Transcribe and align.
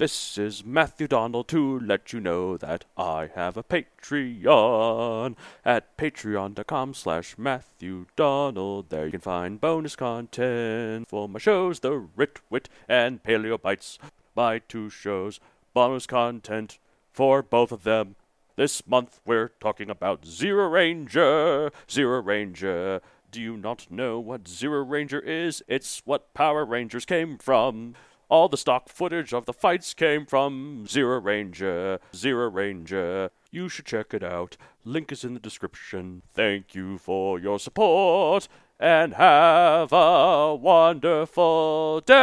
This 0.00 0.38
is 0.38 0.64
Matthew 0.64 1.06
Donald 1.08 1.48
to 1.48 1.78
let 1.78 2.14
you 2.14 2.20
know 2.20 2.56
that 2.56 2.86
I 2.96 3.28
have 3.34 3.58
a 3.58 3.62
Patreon 3.62 5.36
at 5.62 5.94
patreon.com 5.98 6.94
slash 6.94 7.36
Matthew 7.36 8.06
Donald. 8.16 8.88
There 8.88 9.04
you 9.04 9.10
can 9.10 9.20
find 9.20 9.60
bonus 9.60 9.96
content 9.96 11.06
for 11.06 11.28
my 11.28 11.38
shows, 11.38 11.80
The 11.80 11.98
Rit 12.16 12.38
Wit 12.48 12.70
and 12.88 13.22
Paleo 13.22 13.60
Bites. 13.60 13.98
My 14.34 14.60
two 14.60 14.88
shows, 14.88 15.38
bonus 15.74 16.06
content 16.06 16.78
for 17.12 17.42
both 17.42 17.70
of 17.70 17.82
them. 17.82 18.16
This 18.56 18.86
month 18.86 19.20
we're 19.26 19.48
talking 19.60 19.90
about 19.90 20.22
Zyuranger. 20.22 21.72
Zero 21.90 22.22
Ranger. 22.22 23.02
Do 23.30 23.42
you 23.42 23.58
not 23.58 23.90
know 23.90 24.18
what 24.18 24.44
Zyuranger 24.44 25.22
is? 25.22 25.62
It's 25.68 26.00
what 26.06 26.32
Power 26.32 26.64
Rangers 26.64 27.04
came 27.04 27.36
from. 27.36 27.96
All 28.30 28.48
the 28.48 28.56
stock 28.56 28.88
footage 28.88 29.34
of 29.34 29.44
the 29.46 29.52
fights 29.52 29.92
came 29.92 30.24
from 30.24 30.84
Zyuranger. 30.86 31.98
Zero 32.14 32.48
Ranger. 32.48 33.30
You 33.50 33.68
should 33.68 33.86
check 33.86 34.14
it 34.14 34.22
out. 34.22 34.56
Link 34.84 35.10
is 35.10 35.24
in 35.24 35.34
the 35.34 35.40
description. 35.40 36.22
Thank 36.32 36.72
you 36.76 36.96
for 36.98 37.40
your 37.40 37.58
support 37.58 38.46
and 38.78 39.14
have 39.14 39.92
a 39.92 40.54
wonderful 40.54 42.02
day. 42.02 42.16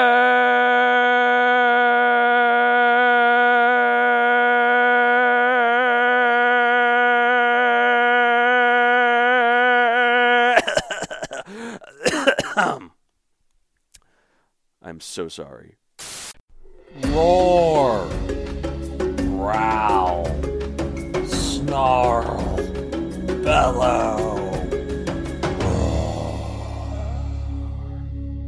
I'm 14.82 15.02
so 15.02 15.28
sorry. 15.28 15.76
Roar, 17.06 18.10
growl, 19.18 20.26
snarl, 21.28 22.58
bellow. 23.44 24.34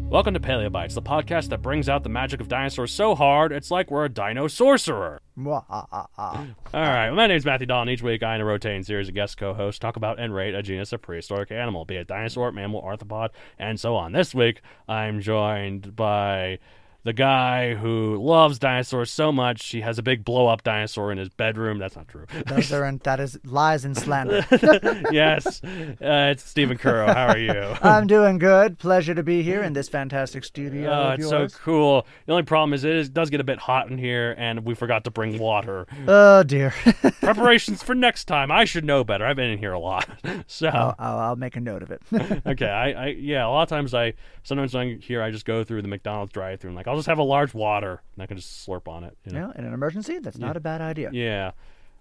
Welcome 0.09 0.33
to 0.33 0.39
Paleobites, 0.39 0.95
the 0.95 1.01
podcast 1.03 1.49
that 1.49 1.61
brings 1.61 1.87
out 1.87 2.01
the 2.01 2.09
magic 2.09 2.41
of 2.41 2.47
dinosaurs 2.47 2.91
so 2.91 3.13
hard 3.13 3.51
it's 3.51 3.69
like 3.69 3.91
we're 3.91 4.05
a 4.05 4.09
dino 4.09 4.47
sorcerer. 4.47 5.21
All 5.45 6.47
right, 6.73 7.07
well, 7.07 7.15
my 7.15 7.27
name's 7.27 7.45
Matthew 7.45 7.67
Dawn. 7.67 7.87
Each 7.87 8.01
week, 8.01 8.23
I 8.23 8.33
and 8.33 8.41
a 8.41 8.45
rotating 8.45 8.81
series 8.81 9.07
of 9.09 9.13
guest 9.13 9.37
co-hosts 9.37 9.77
talk 9.77 9.95
about 9.95 10.19
and 10.19 10.33
rate 10.33 10.55
a 10.55 10.63
genus 10.63 10.91
of 10.91 11.03
prehistoric 11.03 11.51
animal, 11.51 11.85
be 11.85 11.97
it 11.97 12.07
dinosaur, 12.07 12.51
mammal, 12.51 12.81
arthropod, 12.81 13.29
and 13.59 13.79
so 13.79 13.95
on. 13.95 14.11
This 14.11 14.33
week, 14.33 14.61
I'm 14.87 15.21
joined 15.21 15.95
by 15.95 16.57
the 17.03 17.13
guy 17.13 17.75
who 17.75 18.17
loves 18.17 18.59
dinosaurs 18.59 19.09
so 19.11 19.31
much 19.31 19.67
he 19.67 19.81
has 19.81 19.97
a 19.97 20.03
big 20.03 20.25
blow 20.25 20.47
up 20.47 20.63
dinosaur 20.63 21.11
in 21.11 21.17
his 21.17 21.29
bedroom. 21.29 21.77
That's 21.79 21.95
not 21.95 22.07
true. 22.07 22.25
Those 22.47 22.71
are 22.73 22.89
that 23.03 23.19
is 23.19 23.39
lies 23.45 23.85
and 23.85 23.95
slander. 23.95 24.45
yes, 25.11 25.61
uh, 25.63 26.31
it's 26.31 26.43
Stephen 26.43 26.77
Curro. 26.77 27.13
How 27.13 27.27
are 27.27 27.37
you? 27.37 27.51
I'm 27.81 28.07
doing 28.07 28.37
good. 28.37 28.79
Pleasure 28.79 29.13
to 29.15 29.23
be 29.23 29.43
here 29.43 29.61
in 29.63 29.73
this 29.73 29.87
fantastic 29.87 30.43
studio. 30.43 30.89
Oh, 30.89 31.09
it's 31.11 31.29
yours. 31.29 31.53
so 31.53 31.59
cool. 31.59 32.07
The 32.25 32.33
only 32.33 32.43
problem 32.43 32.73
is 32.73 32.83
it 32.83 32.95
is, 32.95 33.09
does 33.09 33.29
get 33.29 33.39
a 33.39 33.43
bit 33.43 33.59
hot 33.59 33.89
in 33.89 33.97
here, 33.97 34.35
and 34.37 34.65
we 34.65 34.75
forgot 34.75 35.03
to 35.05 35.11
bring 35.11 35.37
water. 35.37 35.87
Oh 36.07 36.43
dear. 36.43 36.71
Preparations 37.21 37.83
for 37.83 37.95
next 37.95 38.25
time. 38.25 38.51
I 38.51 38.65
should 38.65 38.83
know 38.83 39.03
better. 39.03 39.25
I've 39.25 39.35
been 39.35 39.51
in 39.51 39.59
here 39.59 39.73
a 39.73 39.79
lot, 39.79 40.09
so 40.47 40.67
I'll, 40.67 40.95
I'll, 40.99 41.19
I'll 41.19 41.35
make 41.35 41.55
a 41.55 41.61
note 41.61 41.83
of 41.83 41.91
it. 41.91 42.01
okay. 42.45 42.69
I, 42.69 42.91
I 42.91 43.07
yeah. 43.07 43.45
A 43.45 43.49
lot 43.49 43.63
of 43.63 43.69
times 43.69 43.93
I 43.93 44.13
sometimes 44.43 44.73
when 44.73 44.87
I'm 44.87 44.99
here 44.99 45.21
I 45.21 45.31
just 45.31 45.45
go 45.45 45.63
through 45.63 45.81
the 45.81 45.87
McDonald's 45.87 46.31
drive-through 46.31 46.69
and 46.69 46.75
like 46.75 46.87
I'll 46.89 46.95
just 46.97 47.07
have 47.07 47.19
a 47.19 47.23
large 47.23 47.53
water 47.53 48.01
and 48.15 48.23
I 48.23 48.25
can 48.25 48.37
just 48.37 48.67
slurp 48.67 48.87
on 48.87 49.03
it. 49.03 49.17
You 49.25 49.33
know? 49.33 49.51
yeah, 49.53 49.59
in 49.59 49.65
an 49.65 49.73
emergency, 49.73 50.19
that's 50.19 50.37
not 50.37 50.57
a 50.57 50.59
bad 50.59 50.81
idea. 50.81 51.09
Yeah. 51.13 51.51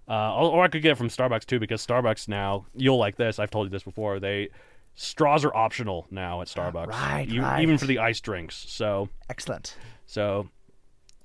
Uh, 0.08 0.34
or 0.34 0.64
I 0.64 0.68
could 0.68 0.80
get 0.82 0.92
it 0.92 0.96
from 0.96 1.08
Starbucks 1.08 1.44
too, 1.44 1.58
because 1.58 1.86
Starbucks 1.86 2.28
now 2.28 2.64
you'll 2.74 2.96
like 2.96 3.16
this. 3.16 3.38
I've 3.38 3.50
told 3.50 3.66
you 3.66 3.70
this 3.70 3.82
before. 3.82 4.18
They 4.18 4.48
straws 4.94 5.44
are 5.44 5.54
optional 5.54 6.06
now 6.10 6.40
at 6.40 6.48
Starbucks, 6.48 6.88
right, 6.88 7.28
E- 7.30 7.38
right. 7.38 7.62
even 7.62 7.76
for 7.76 7.86
the 7.86 7.98
iced 7.98 8.24
drinks. 8.24 8.64
So 8.68 9.08
Excellent. 9.28 9.76
so 10.06 10.48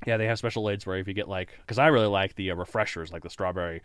yeah, 0.06 0.18
they 0.18 0.28
have 0.28 0.38
special 0.38 0.64
lids 0.64 0.86
where 0.86 0.98
if 0.98 1.08
you 1.08 1.14
get 1.14 1.30
like, 1.30 1.58
because 1.62 1.80
I 1.80 1.88
really 1.88 2.08
like 2.08 2.36
the 2.36 2.52
uh, 2.52 2.56
refreshers, 2.56 3.14
like 3.14 3.24
the 3.24 3.30
strawberry 3.30 3.82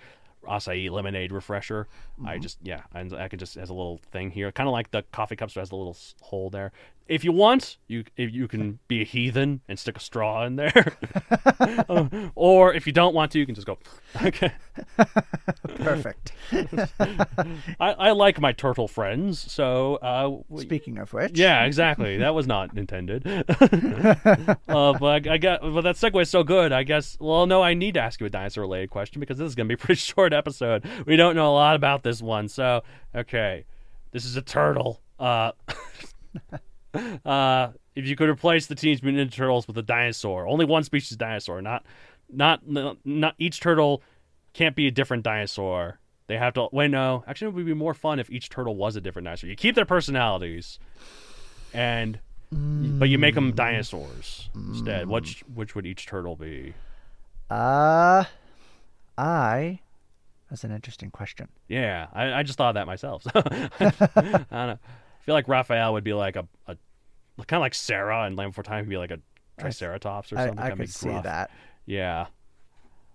acai 0.46 0.90
lemonade 0.90 1.32
refresher. 1.32 1.86
Mm-hmm. 2.18 2.28
I 2.28 2.38
just 2.38 2.58
yeah, 2.62 2.82
I, 2.92 3.08
I 3.16 3.28
can 3.28 3.38
just 3.38 3.54
has 3.54 3.70
a 3.70 3.74
little 3.74 4.00
thing 4.10 4.30
here, 4.30 4.50
kind 4.50 4.68
of 4.68 4.72
like 4.72 4.90
the 4.90 5.02
coffee 5.12 5.36
cups, 5.36 5.54
has 5.54 5.70
a 5.70 5.76
little 5.76 5.96
hole 6.20 6.50
there. 6.50 6.72
If 7.08 7.24
you 7.24 7.32
want, 7.32 7.78
you 7.88 8.04
if 8.16 8.32
you 8.32 8.46
can 8.48 8.78
be 8.86 9.00
a 9.00 9.04
heathen 9.04 9.62
and 9.68 9.78
stick 9.78 9.96
a 9.96 10.00
straw 10.00 10.44
in 10.44 10.56
there, 10.56 10.96
Uh, 11.88 12.06
or 12.34 12.72
if 12.74 12.86
you 12.86 12.92
don't 12.92 13.14
want 13.14 13.32
to, 13.32 13.38
you 13.38 13.46
can 13.46 13.54
just 13.54 13.66
go. 13.66 13.78
Okay, 14.24 14.52
Perfect. 15.76 16.32
I, 17.80 17.92
I 17.92 18.10
like 18.12 18.40
my 18.40 18.52
turtle 18.52 18.88
friends, 18.88 19.38
so 19.50 19.96
uh, 19.96 20.22
w- 20.22 20.60
Speaking 20.60 20.98
of 20.98 21.12
which, 21.12 21.36
Yeah, 21.38 21.64
exactly. 21.64 22.16
That 22.18 22.34
was 22.34 22.46
not 22.46 22.76
intended. 22.76 23.26
uh, 23.26 24.14
but 24.98 25.26
I, 25.26 25.34
I 25.34 25.38
got, 25.38 25.60
but 25.62 25.82
that 25.82 25.96
segue 25.96 26.20
is 26.22 26.30
so 26.30 26.42
good. 26.42 26.72
I 26.72 26.82
guess. 26.82 27.16
Well, 27.20 27.46
no, 27.46 27.62
I 27.62 27.74
need 27.74 27.94
to 27.94 28.00
ask 28.00 28.20
you 28.20 28.26
a 28.26 28.30
dinosaur-related 28.30 28.90
question 28.90 29.20
because 29.20 29.38
this 29.38 29.46
is 29.48 29.54
going 29.54 29.66
to 29.68 29.76
be 29.76 29.80
a 29.80 29.84
pretty 29.84 29.98
short 30.00 30.32
episode. 30.32 30.84
We 31.06 31.16
don't 31.16 31.36
know 31.36 31.50
a 31.50 31.54
lot 31.54 31.76
about 31.76 32.02
this 32.02 32.20
one, 32.22 32.48
so 32.48 32.82
okay. 33.14 33.64
This 34.10 34.24
is 34.24 34.36
a 34.36 34.42
turtle. 34.42 35.00
Uh, 35.18 35.52
uh, 36.94 37.68
if 37.94 38.06
you 38.06 38.16
could 38.16 38.28
replace 38.28 38.66
the 38.66 38.74
Teenage 38.74 39.02
Mutant 39.02 39.30
Ninja 39.30 39.34
Turtles 39.34 39.66
with 39.66 39.76
a 39.78 39.82
dinosaur, 39.82 40.46
only 40.46 40.64
one 40.64 40.84
species 40.84 41.12
of 41.12 41.18
dinosaur, 41.18 41.60
not, 41.62 41.84
not, 42.30 42.62
not 43.04 43.34
each 43.38 43.60
turtle 43.60 44.02
can't 44.52 44.76
be 44.76 44.86
a 44.86 44.90
different 44.90 45.22
dinosaur. 45.22 45.98
They 46.26 46.36
have 46.36 46.54
to. 46.54 46.68
Wait, 46.72 46.90
no. 46.90 47.24
Actually, 47.26 47.48
it 47.48 47.54
would 47.54 47.66
be 47.66 47.74
more 47.74 47.94
fun 47.94 48.18
if 48.18 48.30
each 48.30 48.50
turtle 48.50 48.76
was 48.76 48.96
a 48.96 49.00
different 49.00 49.24
dinosaur. 49.24 49.48
You 49.48 49.56
keep 49.56 49.74
their 49.74 49.86
personalities, 49.86 50.78
and 51.72 52.18
but 52.52 53.08
you 53.08 53.18
make 53.18 53.34
them 53.34 53.52
dinosaurs 53.52 54.50
instead. 54.54 55.08
Which 55.08 55.42
which 55.54 55.74
would 55.74 55.86
each 55.86 56.06
turtle 56.06 56.36
be? 56.36 56.74
Uh, 57.48 58.24
I. 59.16 59.80
That's 60.50 60.64
an 60.64 60.70
interesting 60.70 61.10
question. 61.10 61.48
Yeah, 61.66 62.08
I, 62.12 62.32
I 62.32 62.42
just 62.42 62.58
thought 62.58 62.70
of 62.70 62.74
that 62.74 62.86
myself. 62.86 63.22
I 63.34 63.40
don't 64.50 64.50
know. 64.50 64.78
I 65.28 65.30
feel 65.30 65.34
like 65.34 65.48
Raphael 65.48 65.92
would 65.92 66.04
be 66.04 66.14
like 66.14 66.36
a, 66.36 66.48
a 66.66 66.74
kind 67.44 67.58
of 67.58 67.60
like 67.60 67.74
Cera 67.74 68.22
and 68.22 68.34
Land 68.34 68.52
Before 68.52 68.64
Time 68.64 68.78
would 68.80 68.88
be 68.88 68.96
like 68.96 69.10
a 69.10 69.18
Triceratops 69.60 70.32
or 70.32 70.36
something. 70.36 70.58
I 70.58 70.70
kinda 70.70 70.84
could 70.84 70.90
see 70.94 71.10
gruff. 71.10 71.24
that. 71.24 71.50
Yeah, 71.84 72.28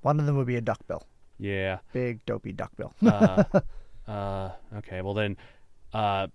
One 0.01 0.19
of 0.19 0.27
them 0.27 0.37
would 0.37 0.45
be 0.45 0.55
a 0.55 0.61
duckbill. 0.61 1.07
yeah. 1.39 1.79
Big 1.91 2.23
dopey 2.27 2.51
duckbill. 2.51 2.93
Uh, 3.03 3.43
uh, 4.07 4.51
okay, 4.77 5.01
well 5.01 5.15
then, 5.15 5.37
uh, 5.91 6.27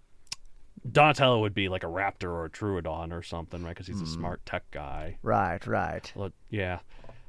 Donatello 0.91 1.43
would 1.43 1.55
be 1.55 1.69
like 1.69 1.85
a 1.85 1.89
raptor 1.89 2.25
or 2.25 2.47
a 2.47 2.51
Troodon 2.51 3.13
or 3.13 3.23
something, 3.23 3.63
right? 3.63 3.71
Because 3.71 3.87
he's 3.87 4.01
a 4.01 4.07
smart 4.07 4.45
tech 4.47 4.69
guy. 4.73 5.19
right, 5.23 5.65
right. 5.65 6.13
Well, 6.17 6.31
yeah. 6.51 6.81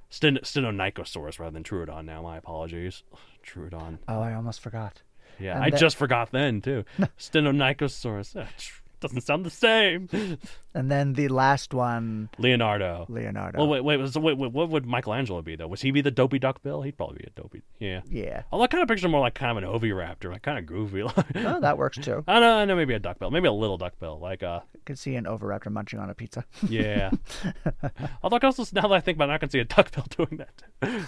Sten- 0.09 0.39
Stenonychosaurus 0.41 1.37
rather 1.39 1.51
than 1.51 1.63
Troodon 1.63 2.05
now. 2.05 2.23
My 2.23 2.37
apologies. 2.37 3.03
Troodon. 3.45 3.99
Oh, 4.07 4.21
I 4.21 4.33
almost 4.33 4.59
forgot. 4.61 5.03
Yeah, 5.39 5.55
And 5.55 5.63
I 5.63 5.69
just 5.69 5.95
forgot 5.95 6.31
then 6.31 6.61
too. 6.61 6.85
Stenonychosaurus. 7.19 8.35
Uh, 8.35 8.45
Doesn't 8.99 9.21
sound 9.21 9.45
the 9.45 9.49
same. 9.49 10.09
And 10.73 10.91
then 10.91 11.13
the 11.13 11.29
last 11.29 11.73
one, 11.73 12.29
Leonardo. 12.37 13.05
Leonardo. 13.07 13.59
Well, 13.59 13.69
wait, 13.69 13.81
wait, 13.81 13.95
was, 13.97 14.17
wait, 14.17 14.37
wait, 14.37 14.51
what 14.51 14.67
would 14.69 14.85
Michelangelo 14.85 15.41
be 15.41 15.55
though? 15.55 15.67
Was 15.69 15.81
he 15.81 15.91
be 15.91 16.01
the 16.01 16.11
dopey 16.11 16.37
duck 16.37 16.61
bill? 16.61 16.81
He'd 16.81 16.97
probably 16.97 17.19
be 17.19 17.23
a 17.27 17.41
dopey. 17.41 17.61
Yeah. 17.79 18.01
Yeah. 18.09 18.43
Although 18.51 18.65
I 18.65 18.67
kind 18.67 18.81
of 18.81 18.89
picture 18.89 19.05
him 19.05 19.11
more 19.11 19.21
like 19.21 19.35
kind 19.35 19.57
of 19.57 19.63
an 19.63 19.69
oviraptor, 19.69 20.29
like 20.29 20.41
kind 20.41 20.59
of 20.59 20.65
goofy. 20.65 21.03
Oh, 21.35 21.61
that 21.61 21.77
works 21.77 21.97
too. 21.97 22.25
I 22.27 22.41
know, 22.41 22.57
I 22.57 22.65
know, 22.65 22.75
maybe 22.75 22.93
a 22.93 22.99
duck 22.99 23.19
bill, 23.19 23.31
maybe 23.31 23.47
a 23.47 23.53
little 23.53 23.77
duck 23.77 23.97
bill, 24.01 24.19
like 24.19 24.43
uh, 24.43 24.59
could 24.85 24.99
see 24.99 25.15
an 25.15 25.23
oviraptor 25.23 25.71
munching 25.71 25.99
on 25.99 26.09
a 26.09 26.13
pizza. 26.13 26.43
yeah. 26.67 27.11
Although 28.21 28.35
I 28.35 28.39
can 28.39 28.47
also, 28.47 28.65
now 28.73 28.81
that 28.81 28.91
I 28.91 28.99
think 28.99 29.15
about 29.17 29.29
it, 29.29 29.33
I 29.33 29.37
can 29.37 29.49
see 29.49 29.59
a 29.59 29.63
duck 29.65 29.91
bill 29.93 30.05
doing 30.27 30.43
that. 30.43 31.07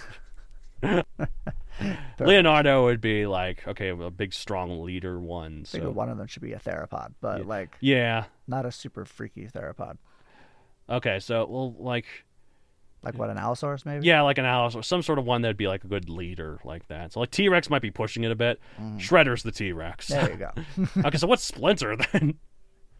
Leonardo 2.20 2.84
would 2.84 3.00
be 3.00 3.26
like 3.26 3.66
okay, 3.66 3.88
a 3.88 4.10
big 4.10 4.32
strong 4.32 4.82
leader 4.82 5.18
one. 5.20 5.64
I 5.66 5.68
think 5.68 5.84
So 5.84 5.90
one 5.90 6.08
of 6.08 6.18
them 6.18 6.26
should 6.26 6.42
be 6.42 6.52
a 6.52 6.58
theropod, 6.58 7.14
but 7.20 7.46
like 7.46 7.76
yeah. 7.80 8.24
not 8.46 8.66
a 8.66 8.72
super 8.72 9.04
freaky 9.04 9.46
theropod. 9.46 9.96
Okay, 10.88 11.18
so 11.20 11.46
well, 11.46 11.74
like 11.78 12.06
Like 13.02 13.16
what, 13.16 13.30
an 13.30 13.38
Allosaurus 13.38 13.86
maybe? 13.86 14.06
yeah, 14.06 14.22
like 14.22 14.38
an 14.38 14.44
or 14.44 14.82
some 14.82 15.02
sort 15.02 15.18
of 15.18 15.24
one 15.24 15.42
that'd 15.42 15.56
be 15.56 15.68
like 15.68 15.84
a 15.84 15.88
good 15.88 16.08
leader 16.08 16.60
like 16.64 16.86
that. 16.88 17.12
So 17.12 17.20
like 17.20 17.30
T 17.30 17.48
Rex 17.48 17.70
might 17.70 17.82
be 17.82 17.90
pushing 17.90 18.24
it 18.24 18.30
a 18.30 18.36
bit. 18.36 18.60
Shredder's 18.96 19.42
the 19.42 19.52
T 19.52 19.72
Rex. 19.72 20.08
Mm. 20.08 20.20
There 20.20 20.30
you 20.30 20.36
go. 20.36 21.00
okay, 21.08 21.18
so 21.18 21.26
what's 21.26 21.44
Splinter 21.44 21.96
then? 21.96 22.38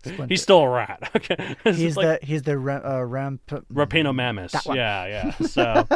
Splinter. 0.04 0.26
He's 0.28 0.43
still 0.43 0.60
a 0.60 0.69
rat. 0.69 1.10
Okay, 1.16 1.56
He's 1.64 1.96
like 1.96 2.20
the 2.20 2.26
he's 2.26 2.43
the 2.43 2.52
uh, 2.52 3.02
ramp. 3.04 3.43
Repenomamus. 3.72 4.50
That 4.52 4.66
one. 4.66 4.76
Yeah, 4.76 5.06
yeah. 5.06 5.32
So 5.46 5.87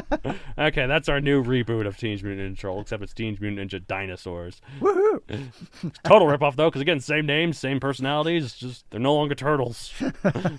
okay, 0.58 0.86
that's 0.86 1.08
our 1.08 1.20
new 1.20 1.42
reboot 1.42 1.86
of 1.86 1.96
Teenage 1.96 2.22
Mutant 2.22 2.54
Ninja 2.54 2.60
Turtle, 2.60 2.80
except 2.80 3.02
it's 3.02 3.12
Teenage 3.14 3.40
Mutant 3.40 3.70
Ninja 3.70 3.84
Dinosaurs. 3.84 4.60
Woohoo! 4.80 5.20
Total 6.04 6.28
ripoff 6.28 6.56
though, 6.56 6.68
because 6.68 6.82
again, 6.82 7.00
same 7.00 7.26
names, 7.26 7.58
same 7.58 7.80
personalities. 7.80 8.54
Just 8.54 8.88
they're 8.90 9.00
no 9.00 9.14
longer 9.14 9.34
turtles. 9.34 9.92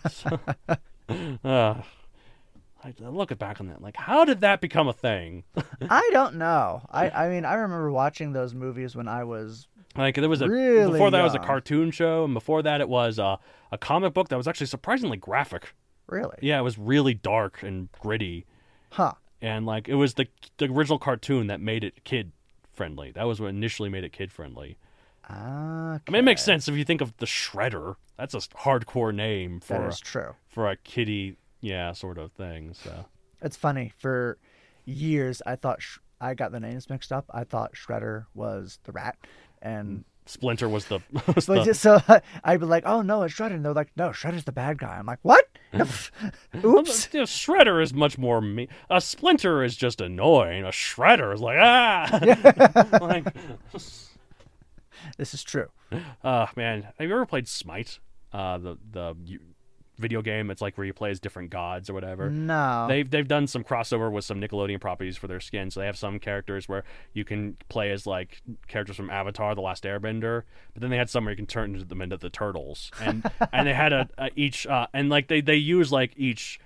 So, 0.09 0.39
uh, 1.45 1.81
I 2.83 2.93
I 3.03 3.09
look 3.09 3.37
back 3.37 3.59
on 3.61 3.67
that, 3.67 3.81
like, 3.81 3.97
how 3.97 4.25
did 4.25 4.41
that 4.41 4.61
become 4.61 4.87
a 4.87 4.93
thing? 4.93 5.43
I 5.89 6.09
don't 6.11 6.35
know. 6.35 6.81
I 6.89 7.09
I 7.09 7.29
mean 7.29 7.45
I 7.45 7.53
remember 7.55 7.91
watching 7.91 8.33
those 8.33 8.53
movies 8.53 8.95
when 8.95 9.07
I 9.07 9.23
was 9.23 9.67
Like 9.95 10.15
there 10.15 10.29
was 10.29 10.41
a 10.41 10.47
Really 10.49 10.91
before 10.91 11.09
that 11.11 11.23
was 11.23 11.33
a 11.35 11.39
cartoon 11.39 11.91
show, 11.91 12.23
and 12.25 12.33
before 12.33 12.61
that 12.63 12.81
it 12.81 12.89
was 12.89 13.17
uh, 13.19 13.37
a 13.71 13.77
comic 13.77 14.13
book 14.13 14.29
that 14.29 14.37
was 14.37 14.47
actually 14.47 14.67
surprisingly 14.67 15.17
graphic. 15.17 15.73
really. 16.07 16.37
Yeah, 16.41 16.59
it 16.59 16.63
was 16.63 16.77
really 16.77 17.13
dark 17.15 17.63
and 17.63 17.91
gritty, 17.93 18.45
Huh. 18.91 19.13
and 19.41 19.65
like 19.65 19.87
it 19.89 19.95
was 19.95 20.13
the 20.15 20.27
the 20.57 20.65
original 20.65 20.99
cartoon 20.99 21.47
that 21.47 21.59
made 21.61 21.83
it 21.83 22.03
kid 22.03 22.31
friendly. 22.73 23.11
That 23.11 23.23
was 23.23 23.39
what 23.39 23.47
initially 23.49 23.89
made 23.89 24.03
it 24.03 24.13
kid 24.13 24.31
friendly. 24.31 24.77
Ah. 25.29 25.99
I 26.07 26.11
mean, 26.11 26.19
it 26.19 26.25
makes 26.25 26.43
sense 26.43 26.67
if 26.67 26.75
you 26.75 26.83
think 26.85 27.01
of 27.01 27.15
the 27.17 27.25
Shredder. 27.25 27.95
That's 28.17 28.33
a 28.33 28.37
hardcore 28.39 29.13
name 29.13 29.59
That 29.67 29.81
for 29.81 29.87
is 29.89 29.99
true. 29.99 30.35
for 30.47 30.69
a 30.69 30.75
kiddie, 30.77 31.37
yeah, 31.59 31.91
sort 31.93 32.17
of 32.17 32.31
thing. 32.31 32.73
So 32.73 33.05
It's 33.41 33.57
funny. 33.57 33.91
For 33.97 34.37
years, 34.85 35.41
I 35.45 35.55
thought 35.55 35.81
sh- 35.81 35.97
I 36.21 36.33
got 36.33 36.51
the 36.51 36.59
names 36.59 36.89
mixed 36.89 37.11
up. 37.11 37.25
I 37.33 37.43
thought 37.43 37.73
Shredder 37.73 38.25
was 38.33 38.79
the 38.85 38.91
rat, 38.91 39.17
and 39.61 40.03
Splinter 40.25 40.67
was 40.69 40.85
the, 40.85 40.99
was 41.35 41.45
so, 41.45 41.63
the 41.63 41.73
so 41.73 42.01
I'd 42.43 42.59
be 42.59 42.65
like, 42.65 42.83
"Oh 42.85 43.01
no, 43.01 43.23
it's 43.23 43.33
Shredder," 43.33 43.53
and 43.53 43.65
they're 43.65 43.73
like, 43.73 43.91
"No, 43.95 44.09
Shredder's 44.09 44.43
the 44.43 44.51
bad 44.51 44.77
guy." 44.77 44.97
I'm 44.97 45.05
like, 45.05 45.19
"What? 45.21 45.45
Oops." 45.75 47.07
Shredder 47.07 47.81
is 47.81 47.93
much 47.93 48.17
more 48.17 48.41
me. 48.41 48.67
A 48.89 49.01
Splinter 49.01 49.63
is 49.63 49.75
just 49.75 50.01
annoying. 50.01 50.63
A 50.63 50.69
Shredder 50.69 51.33
is 51.33 51.41
like 51.41 51.57
ah. 51.59 52.99
like, 53.01 53.25
This 55.17 55.33
is 55.33 55.43
true. 55.43 55.67
uh 56.23 56.47
man, 56.55 56.83
have 56.83 57.07
you 57.07 57.13
ever 57.13 57.25
played 57.25 57.47
Smite? 57.47 57.99
Uh, 58.33 58.57
the 58.57 58.77
the 58.91 59.15
video 59.97 60.21
game. 60.21 60.49
It's 60.49 60.61
like 60.61 60.77
where 60.77 60.85
you 60.85 60.93
play 60.93 61.11
as 61.11 61.19
different 61.19 61.49
gods 61.49 61.89
or 61.89 61.93
whatever. 61.93 62.29
No. 62.29 62.85
They've 62.87 63.09
they've 63.09 63.27
done 63.27 63.47
some 63.47 63.63
crossover 63.63 64.11
with 64.11 64.25
some 64.25 64.39
Nickelodeon 64.39 64.79
properties 64.79 65.17
for 65.17 65.27
their 65.27 65.39
skin. 65.39 65.71
So 65.71 65.79
they 65.79 65.85
have 65.85 65.97
some 65.97 66.19
characters 66.19 66.67
where 66.67 66.83
you 67.13 67.25
can 67.25 67.57
play 67.69 67.91
as 67.91 68.05
like 68.05 68.41
characters 68.67 68.95
from 68.95 69.09
Avatar: 69.09 69.55
The 69.55 69.61
Last 69.61 69.83
Airbender, 69.83 70.43
but 70.73 70.81
then 70.81 70.89
they 70.89 70.97
had 70.97 71.09
some 71.09 71.25
where 71.25 71.31
you 71.31 71.37
can 71.37 71.45
turn 71.45 71.87
them 71.87 72.01
into 72.01 72.17
the 72.17 72.29
turtles, 72.29 72.91
and 73.01 73.29
and 73.53 73.67
they 73.67 73.73
had 73.73 73.93
a, 73.93 74.09
a 74.17 74.29
each 74.35 74.65
uh, 74.67 74.87
and 74.93 75.09
like 75.09 75.27
they 75.27 75.41
they 75.41 75.55
use 75.55 75.91
like 75.91 76.13
each 76.17 76.59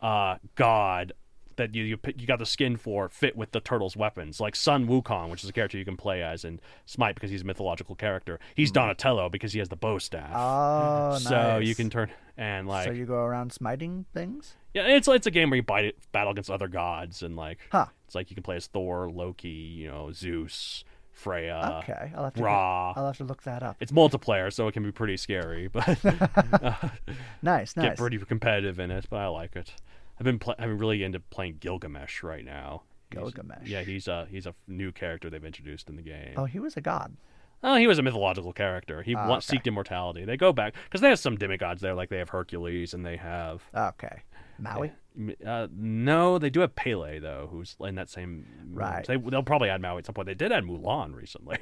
uh 0.00 0.36
god 0.54 1.12
that 1.58 1.74
you 1.74 1.84
you 1.84 1.98
you 2.16 2.26
got 2.26 2.38
the 2.38 2.46
skin 2.46 2.76
for 2.78 3.08
fit 3.10 3.36
with 3.36 3.52
the 3.52 3.60
turtles' 3.60 3.96
weapons. 3.96 4.40
Like 4.40 4.56
Sun 4.56 4.88
Wukong, 4.88 5.28
which 5.30 5.44
is 5.44 5.50
a 5.50 5.52
character 5.52 5.76
you 5.78 5.84
can 5.84 5.96
play 5.96 6.22
as 6.22 6.44
in 6.44 6.58
Smite 6.86 7.14
because 7.14 7.30
he's 7.30 7.42
a 7.42 7.44
mythological 7.44 7.94
character. 7.94 8.40
He's 8.56 8.70
Donatello 8.72 9.28
because 9.28 9.52
he 9.52 9.58
has 9.58 9.68
the 9.68 9.76
bow 9.76 9.98
staff. 9.98 10.30
Hmm. 10.30 10.36
Oh, 10.36 11.18
so 11.20 11.58
you 11.58 11.74
can 11.74 11.90
turn 11.90 12.10
and 12.36 12.66
like 12.66 12.86
so 12.86 12.92
you 12.92 13.04
go 13.04 13.16
around 13.16 13.52
smiting 13.52 14.06
things. 14.14 14.54
yeah, 14.72 14.86
it's 14.86 15.06
it's 15.06 15.26
a 15.26 15.30
game 15.30 15.50
where 15.50 15.56
you 15.58 15.62
bite 15.62 15.84
it, 15.84 15.96
battle 16.12 16.32
against 16.32 16.50
other 16.50 16.68
gods, 16.68 17.22
and 17.22 17.36
like 17.36 17.58
Huh. 17.70 17.86
it's 18.06 18.14
like 18.14 18.30
you 18.30 18.34
can 18.34 18.42
play 18.42 18.56
as 18.56 18.66
Thor, 18.66 19.10
Loki, 19.10 19.48
you 19.48 19.88
know, 19.88 20.10
Zeus, 20.12 20.84
Freya. 21.12 21.80
okay, 21.82 22.12
I'll 22.16 22.24
have 22.24 22.34
to. 22.34 22.42
Ra. 22.44 22.92
I'll 22.96 23.06
have 23.06 23.16
to 23.18 23.24
look 23.24 23.42
that 23.42 23.64
up. 23.64 23.76
It's 23.80 23.90
multiplayer, 23.90 24.52
so 24.52 24.68
it 24.68 24.72
can 24.72 24.84
be 24.84 24.92
pretty 24.92 25.16
scary, 25.16 25.66
but 25.66 25.84
Nice, 25.84 26.02
nice. 27.42 27.72
get 27.74 27.96
pretty 27.96 28.18
competitive 28.18 28.78
in 28.78 28.90
it. 28.92 29.06
But 29.10 29.16
I 29.16 29.26
like 29.26 29.56
it. 29.56 29.72
I've 30.18 30.24
been 30.24 30.38
pl- 30.38 30.54
I'm 30.58 30.78
really 30.78 31.02
into 31.02 31.20
playing 31.20 31.58
Gilgamesh 31.60 32.22
right 32.22 32.44
now. 32.44 32.82
He's- 33.10 33.22
Gilgamesh. 33.22 33.66
yeah, 33.68 33.82
he's 33.82 34.06
a 34.08 34.26
he's 34.30 34.46
a 34.46 34.54
new 34.66 34.92
character 34.92 35.30
they've 35.30 35.44
introduced 35.44 35.88
in 35.88 35.96
the 35.96 36.02
game. 36.02 36.34
Oh, 36.36 36.44
he 36.44 36.58
was 36.58 36.76
a 36.76 36.80
god. 36.80 37.16
Oh, 37.62 37.74
he 37.76 37.86
was 37.88 37.98
a 37.98 38.02
mythological 38.02 38.52
character. 38.52 39.02
He 39.02 39.14
ah, 39.16 39.28
wa- 39.28 39.36
okay. 39.38 39.56
seeked 39.56 39.66
immortality. 39.66 40.24
They 40.24 40.36
go 40.36 40.52
back 40.52 40.74
because 40.84 41.00
they 41.00 41.08
have 41.08 41.18
some 41.18 41.36
demigods 41.36 41.80
there, 41.80 41.94
like 41.94 42.08
they 42.08 42.18
have 42.18 42.28
Hercules 42.28 42.94
and 42.94 43.04
they 43.04 43.16
have 43.16 43.62
Okay. 43.74 44.22
Maui. 44.58 44.88
Eh, 44.88 44.92
m- 45.16 45.34
Uh, 45.46 45.66
no, 45.74 46.38
they 46.38 46.50
do 46.50 46.60
have 46.60 46.74
Pele 46.76 47.18
though, 47.18 47.48
who's 47.50 47.76
in 47.80 47.94
that 47.96 48.08
same. 48.10 48.46
Right. 48.72 49.04
They, 49.06 49.16
they'll 49.16 49.42
probably 49.42 49.70
add 49.70 49.80
Maui 49.80 49.98
at 49.98 50.06
some 50.06 50.14
point. 50.14 50.26
They 50.26 50.34
did 50.34 50.52
add 50.52 50.64
Mulan 50.64 51.14
recently. 51.14 51.56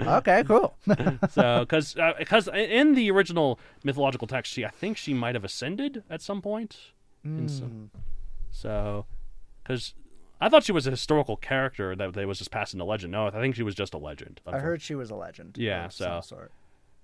Okay, 0.00 0.44
cool. 0.46 0.76
so, 1.30 1.60
because 1.60 1.96
because 2.18 2.48
uh, 2.48 2.52
in 2.52 2.94
the 2.94 3.10
original 3.10 3.58
mythological 3.82 4.26
text, 4.28 4.52
she 4.52 4.64
I 4.64 4.68
think 4.68 4.96
she 4.98 5.14
might 5.14 5.34
have 5.34 5.44
ascended 5.44 6.04
at 6.10 6.20
some 6.20 6.42
point. 6.42 6.92
And 7.26 7.50
so, 7.50 7.64
Hmm. 7.64 7.84
so, 8.50 9.06
because 9.62 9.94
I 10.40 10.48
thought 10.48 10.64
she 10.64 10.72
was 10.72 10.86
a 10.86 10.90
historical 10.90 11.36
character 11.36 11.96
that 11.96 12.14
they 12.14 12.24
was 12.26 12.38
just 12.38 12.50
passing 12.50 12.78
the 12.78 12.84
legend. 12.84 13.12
No, 13.12 13.26
I 13.26 13.30
think 13.30 13.54
she 13.56 13.62
was 13.62 13.74
just 13.74 13.94
a 13.94 13.98
legend. 13.98 14.40
I 14.46 14.58
heard 14.58 14.82
she 14.82 14.94
was 14.94 15.10
a 15.10 15.14
legend. 15.16 15.56
Yeah, 15.58 15.86
of 15.86 15.92
so- 15.92 16.04
some 16.04 16.22
sort. 16.22 16.52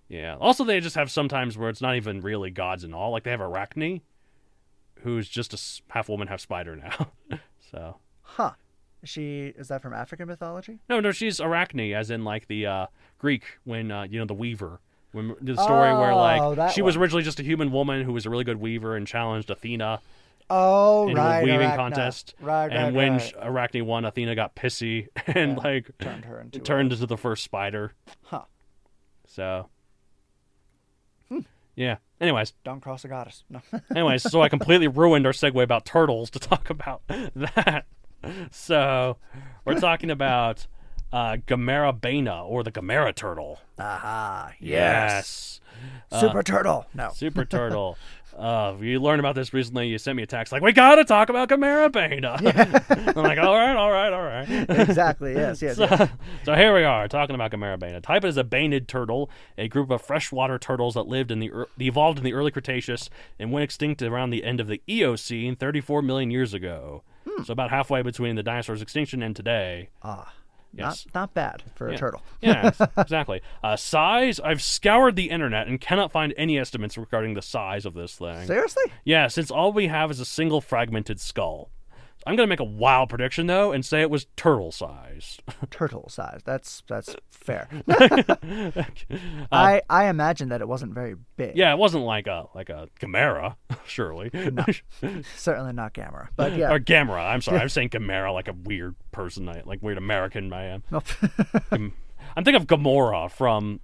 Yeah. 0.09 0.37
Also, 0.39 0.65
they 0.65 0.79
just 0.81 0.97
have 0.97 1.11
sometimes 1.11 1.57
where 1.57 1.71
it's 1.71 1.81
not 1.81 1.97
even 1.97 2.21
really 2.21 2.51
gods 2.51 2.85
and 2.85 2.95
all. 2.95 3.11
Like 3.13 3.23
they 3.23 3.31
have 3.31 3.41
Arachne, 3.41 4.03
who's 5.01 5.29
just 5.29 5.55
a 5.55 5.93
half 5.93 6.09
woman, 6.09 6.29
half 6.29 6.41
spider 6.41 6.77
now. 6.77 7.09
so. 7.71 7.97
Huh. 8.23 8.53
Is 9.03 9.09
She 9.09 9.53
is 9.59 9.69
that 9.69 9.81
from 9.83 9.95
African 9.95 10.29
mythology? 10.29 10.79
No, 10.89 11.01
no, 11.01 11.13
she's 11.13 11.41
Arachne, 11.41 11.93
as 11.95 12.11
in 12.11 12.25
like 12.25 12.47
the 12.47 12.67
uh, 12.67 12.87
Greek 13.19 13.59
when 13.65 13.91
uh, 13.91 14.03
you 14.05 14.19
know 14.19 14.27
the 14.27 14.35
Weaver. 14.35 14.81
When 15.13 15.35
the 15.41 15.55
story 15.57 15.93
where 15.95 16.13
Oh, 16.13 16.17
like 16.17 16.57
that 16.57 16.73
she 16.73 16.81
was 16.83 16.97
originally 16.97 17.23
just 17.23 17.39
a 17.41 17.43
human 17.43 17.71
woman 17.73 18.03
who 18.05 18.13
was 18.13 18.25
a 18.25 18.31
really 18.31 18.45
good 18.45 18.61
weaver 18.61 18.97
and 18.97 19.07
challenged 19.07 19.51
Athena 19.51 20.01
Oh, 20.55 21.13
right. 21.13 21.39
a 21.41 21.45
weaving 21.45 21.61
Arachne. 21.61 21.77
contest. 21.77 22.35
Right, 22.41 22.67
right, 22.69 22.73
and 22.73 22.95
when 22.95 23.13
right. 23.15 23.33
Arachne 23.41 23.87
won, 23.87 24.05
Athena 24.05 24.35
got 24.35 24.55
pissy 24.55 25.09
and 25.27 25.53
Yeah, 25.57 25.63
like 25.65 25.91
turned 25.99 26.25
her 26.27 26.41
into 26.41 26.59
a- 26.59 26.63
turned 26.63 26.93
into 26.93 27.07
the 27.07 27.17
first 27.17 27.43
spider. 27.45 27.93
Huh. 28.25 28.43
So. 29.27 29.69
Hmm. 31.29 31.41
Yeah. 31.75 31.97
Anyways, 32.21 32.53
Don't 32.65 32.81
cross 32.81 33.05
a 33.05 33.09
goddess. 33.09 33.45
No. 33.51 33.61
anyways, 33.97 34.23
so 34.31 34.43
I 34.43 34.49
completely 34.49 34.89
ruined 34.89 35.27
our 35.27 35.33
segue 35.33 35.63
about 35.63 35.85
turtles 35.85 36.31
to 36.31 36.39
talk 36.39 36.71
about 36.71 37.03
that. 37.09 37.87
So 38.53 39.17
we're 39.65 39.81
talking 39.81 40.11
about 40.11 40.67
uh, 41.13 41.39
Gamerabaena 41.47 42.45
or 42.45 42.63
the 42.63 42.71
Gamera 42.71 43.13
turtle. 43.15 43.59
Aha. 43.79 44.53
Yes. 44.61 45.61
Super 46.21 46.43
turtle. 46.45 46.87
No. 46.95 47.11
Super 47.13 47.45
turtle. 47.47 47.99
Uh, 48.37 48.75
you 48.81 49.01
learned 49.01 49.21
about 49.21 49.35
this 49.35 49.53
recently. 49.53 49.89
You 49.89 49.99
sent 49.99 50.17
me 50.17 50.23
a 50.23 50.27
text 50.27 50.53
like, 50.53 50.63
"We 50.63 50.73
gotta 50.73 51.05
talk 51.05 51.29
about 51.29 51.49
Gamerabaena." 51.49 53.13
I'm 53.17 53.23
like, 53.23 53.39
"All 53.39 53.57
right, 53.57 53.77
all 53.77 53.91
right, 53.93 54.13
all 54.13 54.23
right." 54.23 54.49
exactly. 54.89 55.35
Yes. 55.35 55.61
Yes. 55.61 55.79
yes. 55.79 55.99
so, 55.99 56.09
so 56.45 56.55
here 56.55 56.75
we 56.75 56.85
are 56.85 57.09
talking 57.09 57.35
about 57.35 57.51
Gamerabaena. 57.51 58.03
Type 58.03 58.25
is 58.25 58.37
a 58.37 58.45
baenid 58.45 58.87
turtle, 58.87 59.31
a 59.59 59.69
group 59.69 59.91
of 59.91 60.03
freshwater 60.03 60.59
turtles 60.59 60.95
that 60.95 61.07
lived 61.07 61.31
in 61.31 61.41
the 61.41 61.51
they 61.77 61.87
evolved 61.87 62.19
in 62.19 62.25
the 62.25 62.33
early 62.33 62.51
Cretaceous 62.51 63.11
and 63.39 63.53
went 63.53 63.65
extinct 63.65 64.03
around 64.03 64.31
the 64.31 64.45
end 64.45 64.61
of 64.61 64.67
the 64.69 64.81
Eocene 64.89 65.57
34 65.57 66.03
million 66.03 66.31
years 66.31 66.55
ago. 66.55 67.03
So 67.45 67.53
about 67.53 67.71
halfway 67.71 68.03
between 68.03 68.37
the 68.37 68.43
dinosaurs' 68.43 68.83
extinction 68.83 69.23
and 69.23 69.35
today. 69.35 69.89
Ah. 70.03 70.33
Yes. 70.75 71.07
Not 71.07 71.15
not 71.15 71.35
bad 71.35 71.63
for 71.75 71.89
a 71.89 71.97
turtle. 71.97 72.23
Yeah, 72.41 72.71
exactly. 72.97 73.43
Uh, 73.63 73.77
size. 73.77 74.41
I've 74.41 74.63
scoured 74.63 75.17
the 75.17 75.31
internet 75.31 75.69
and 75.69 75.81
cannot 75.81 76.13
find 76.13 76.33
any 76.37 76.59
estimates 76.59 76.97
regarding 76.97 77.35
the 77.35 77.43
size 77.43 77.85
of 77.85 77.95
this 77.95 78.17
thing. 78.17 78.47
Seriously? 78.47 78.85
Yeah, 79.05 79.29
since 79.29 79.51
all 79.51 79.73
we 79.73 79.89
have 79.89 80.11
is 80.11 80.21
a 80.21 80.25
single 80.25 80.61
fragmented 80.61 81.21
skull. 81.21 81.71
I'm 82.27 82.37
gonna 82.37 82.47
make 82.47 82.61
a 82.61 82.65
wild 82.65 83.09
prediction 83.09 83.47
though 83.47 83.73
and 83.73 83.85
say 83.85 84.01
it 84.01 84.11
was 84.11 84.27
turtle 84.37 84.71
sized. 84.73 85.43
Turtle 85.71 86.09
size. 86.09 86.41
That's 86.45 86.83
that's 86.89 87.17
fair. 87.31 87.69
Uh, 89.51 89.55
I 89.57 89.83
I 89.91 90.07
imagine 90.07 90.49
that 90.51 90.61
it 90.61 90.69
wasn't 90.69 90.95
very 90.95 91.17
big. 91.37 91.57
yeah, 91.57 91.73
it 91.73 91.79
wasn't 91.79 92.05
like 92.05 92.27
a 92.27 92.47
like 92.55 92.71
a 92.71 92.89
Gamera, 93.01 93.57
surely. 93.87 94.31
Certainly 95.37 95.73
not 95.75 95.93
Gamera. 95.93 96.29
But 96.37 96.57
yeah. 96.57 96.73
or 96.73 96.81
Gamera. 96.81 97.27
I'm 97.27 97.43
sorry, 97.43 97.59
I'm 97.59 97.69
saying 97.69 97.91
Gamera 97.91 98.33
like 98.33 98.49
a 98.49 98.53
weird 98.53 98.95
person, 99.11 99.49
I, 99.49 99.63
like 99.65 99.83
weird 99.83 99.99
American 99.99 100.53
I 100.53 100.65
am. 100.67 100.83
Nope. 100.91 101.05
I'm 101.71 101.93
thinking 102.45 102.55
of 102.55 102.67
Gamora 102.67 103.31
from 103.31 103.81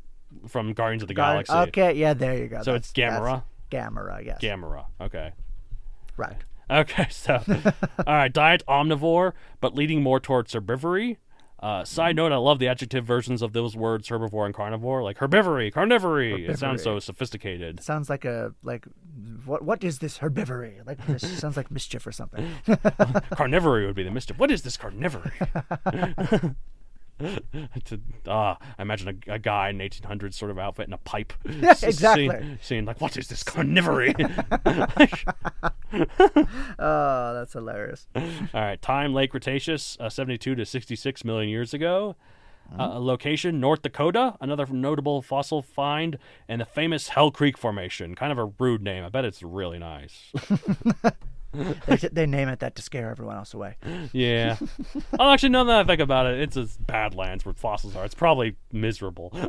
from 0.47 0.73
Guardians 0.73 1.03
of 1.03 1.09
the 1.09 1.15
Gar- 1.15 1.43
Galaxy. 1.43 1.53
Okay, 1.55 1.93
yeah, 1.95 2.15
there 2.15 2.37
you 2.37 2.49
go. 2.49 2.59
So 2.63 2.73
That's- 2.73 2.91
it's 2.91 2.93
Gamera? 2.93 3.43
that's 3.71 3.93
Gamera, 3.95 4.25
yes. 4.25 4.39
Gamera. 4.41 4.87
Okay. 5.01 5.33
right. 6.17 6.37
Okay, 6.71 7.07
so 7.11 7.43
all 8.07 8.15
right, 8.15 8.33
diet 8.33 8.63
omnivore, 8.69 9.33
but 9.61 9.75
leading 9.75 10.03
more 10.03 10.21
towards 10.21 10.55
herbivory. 10.55 11.17
Uh, 11.61 11.85
side 11.85 12.15
note: 12.15 12.31
I 12.31 12.37
love 12.37 12.61
the 12.61 12.69
adjective 12.69 13.05
versions 13.05 13.43
of 13.43 13.53
those 13.53 13.77
words, 13.77 14.09
herbivore 14.09 14.47
and 14.47 14.55
carnivore, 14.55 15.03
like 15.03 15.19
herbivory, 15.19 15.73
carnivory. 15.73 16.49
It 16.49 16.59
sounds 16.59 16.85
so 16.85 16.97
Herbivory. 16.97 17.03
sophisticated. 17.03 17.83
Sounds 17.83 18.09
like 18.09 18.25
a 18.25 18.55
like 18.63 18.87
what 19.45 19.65
what 19.65 19.83
is 19.83 19.99
this 19.99 20.19
herbivory? 20.19 20.87
Like 20.87 21.05
this 21.07 21.23
sounds 21.41 21.57
like 21.57 21.71
mischief 21.71 22.07
or 22.07 22.13
something. 22.13 22.49
Carnivory 22.67 23.87
would 23.87 23.97
be 23.97 24.05
the 24.05 24.11
mischief. 24.13 24.39
What 24.39 24.53
is 24.53 24.63
this 24.63 24.77
carnivory? 24.77 26.55
to, 27.85 28.01
ah, 28.27 28.59
I 28.79 28.83
imagine 28.83 29.21
a, 29.29 29.35
a 29.35 29.39
guy 29.39 29.71
in 29.71 29.79
1800s 29.79 30.35
sort 30.35 30.51
of 30.51 30.59
outfit 30.59 30.87
and 30.87 30.95
a 30.95 30.99
pipe. 30.99 31.33
Yeah, 31.49 31.75
exactly. 31.83 32.29
Seeing, 32.29 32.59
seeing 32.63 32.85
like, 32.85 33.01
what 33.01 33.17
is 33.17 33.29
this 33.29 33.43
carnivory? 33.43 34.15
oh, 36.79 37.35
that's 37.35 37.53
hilarious. 37.53 38.07
All 38.15 38.23
right, 38.55 38.81
time 38.81 39.13
Late 39.13 39.31
Cretaceous, 39.31 39.97
uh, 39.99 40.09
72 40.09 40.55
to 40.55 40.65
66 40.65 41.25
million 41.25 41.51
years 41.51 41.75
ago. 41.75 42.15
Uh, 42.79 42.99
location, 42.99 43.61
North 43.61 43.83
Dakota, 43.83 44.37
another 44.41 44.67
notable 44.67 45.23
fossil 45.23 45.63
find, 45.63 46.19
and 46.49 46.61
the 46.61 46.67
famous 46.67 47.09
Hell 47.09 47.31
Creek 47.31 47.57
Formation. 47.57 48.15
Kind 48.15 48.31
of 48.31 48.39
a 48.39 48.53
rude 48.59 48.83
name. 48.83 49.05
I 49.05 49.09
bet 49.09 49.25
it's 49.25 49.43
really 49.43 49.79
nice. 49.79 50.33
They, 51.87 51.97
they 51.97 52.27
name 52.27 52.49
it 52.49 52.61
that 52.61 52.77
to 52.77 52.83
scare 52.83 53.11
everyone 53.11 53.37
else 53.37 53.55
away. 53.55 53.77
yeah. 54.13 54.57
oh, 55.19 55.33
actually, 55.33 55.49
now 55.51 55.65
that 55.65 55.81
I 55.81 55.85
think 55.85 56.01
about 56.01 56.27
it, 56.27 56.41
it's 56.41 56.57
as 56.57 56.77
badlands 56.77 57.45
where 57.45 57.55
fossils 57.55 57.97
are. 57.97 58.05
It's 58.05 58.15
probably 58.15 58.57
miserable. 58.73 59.33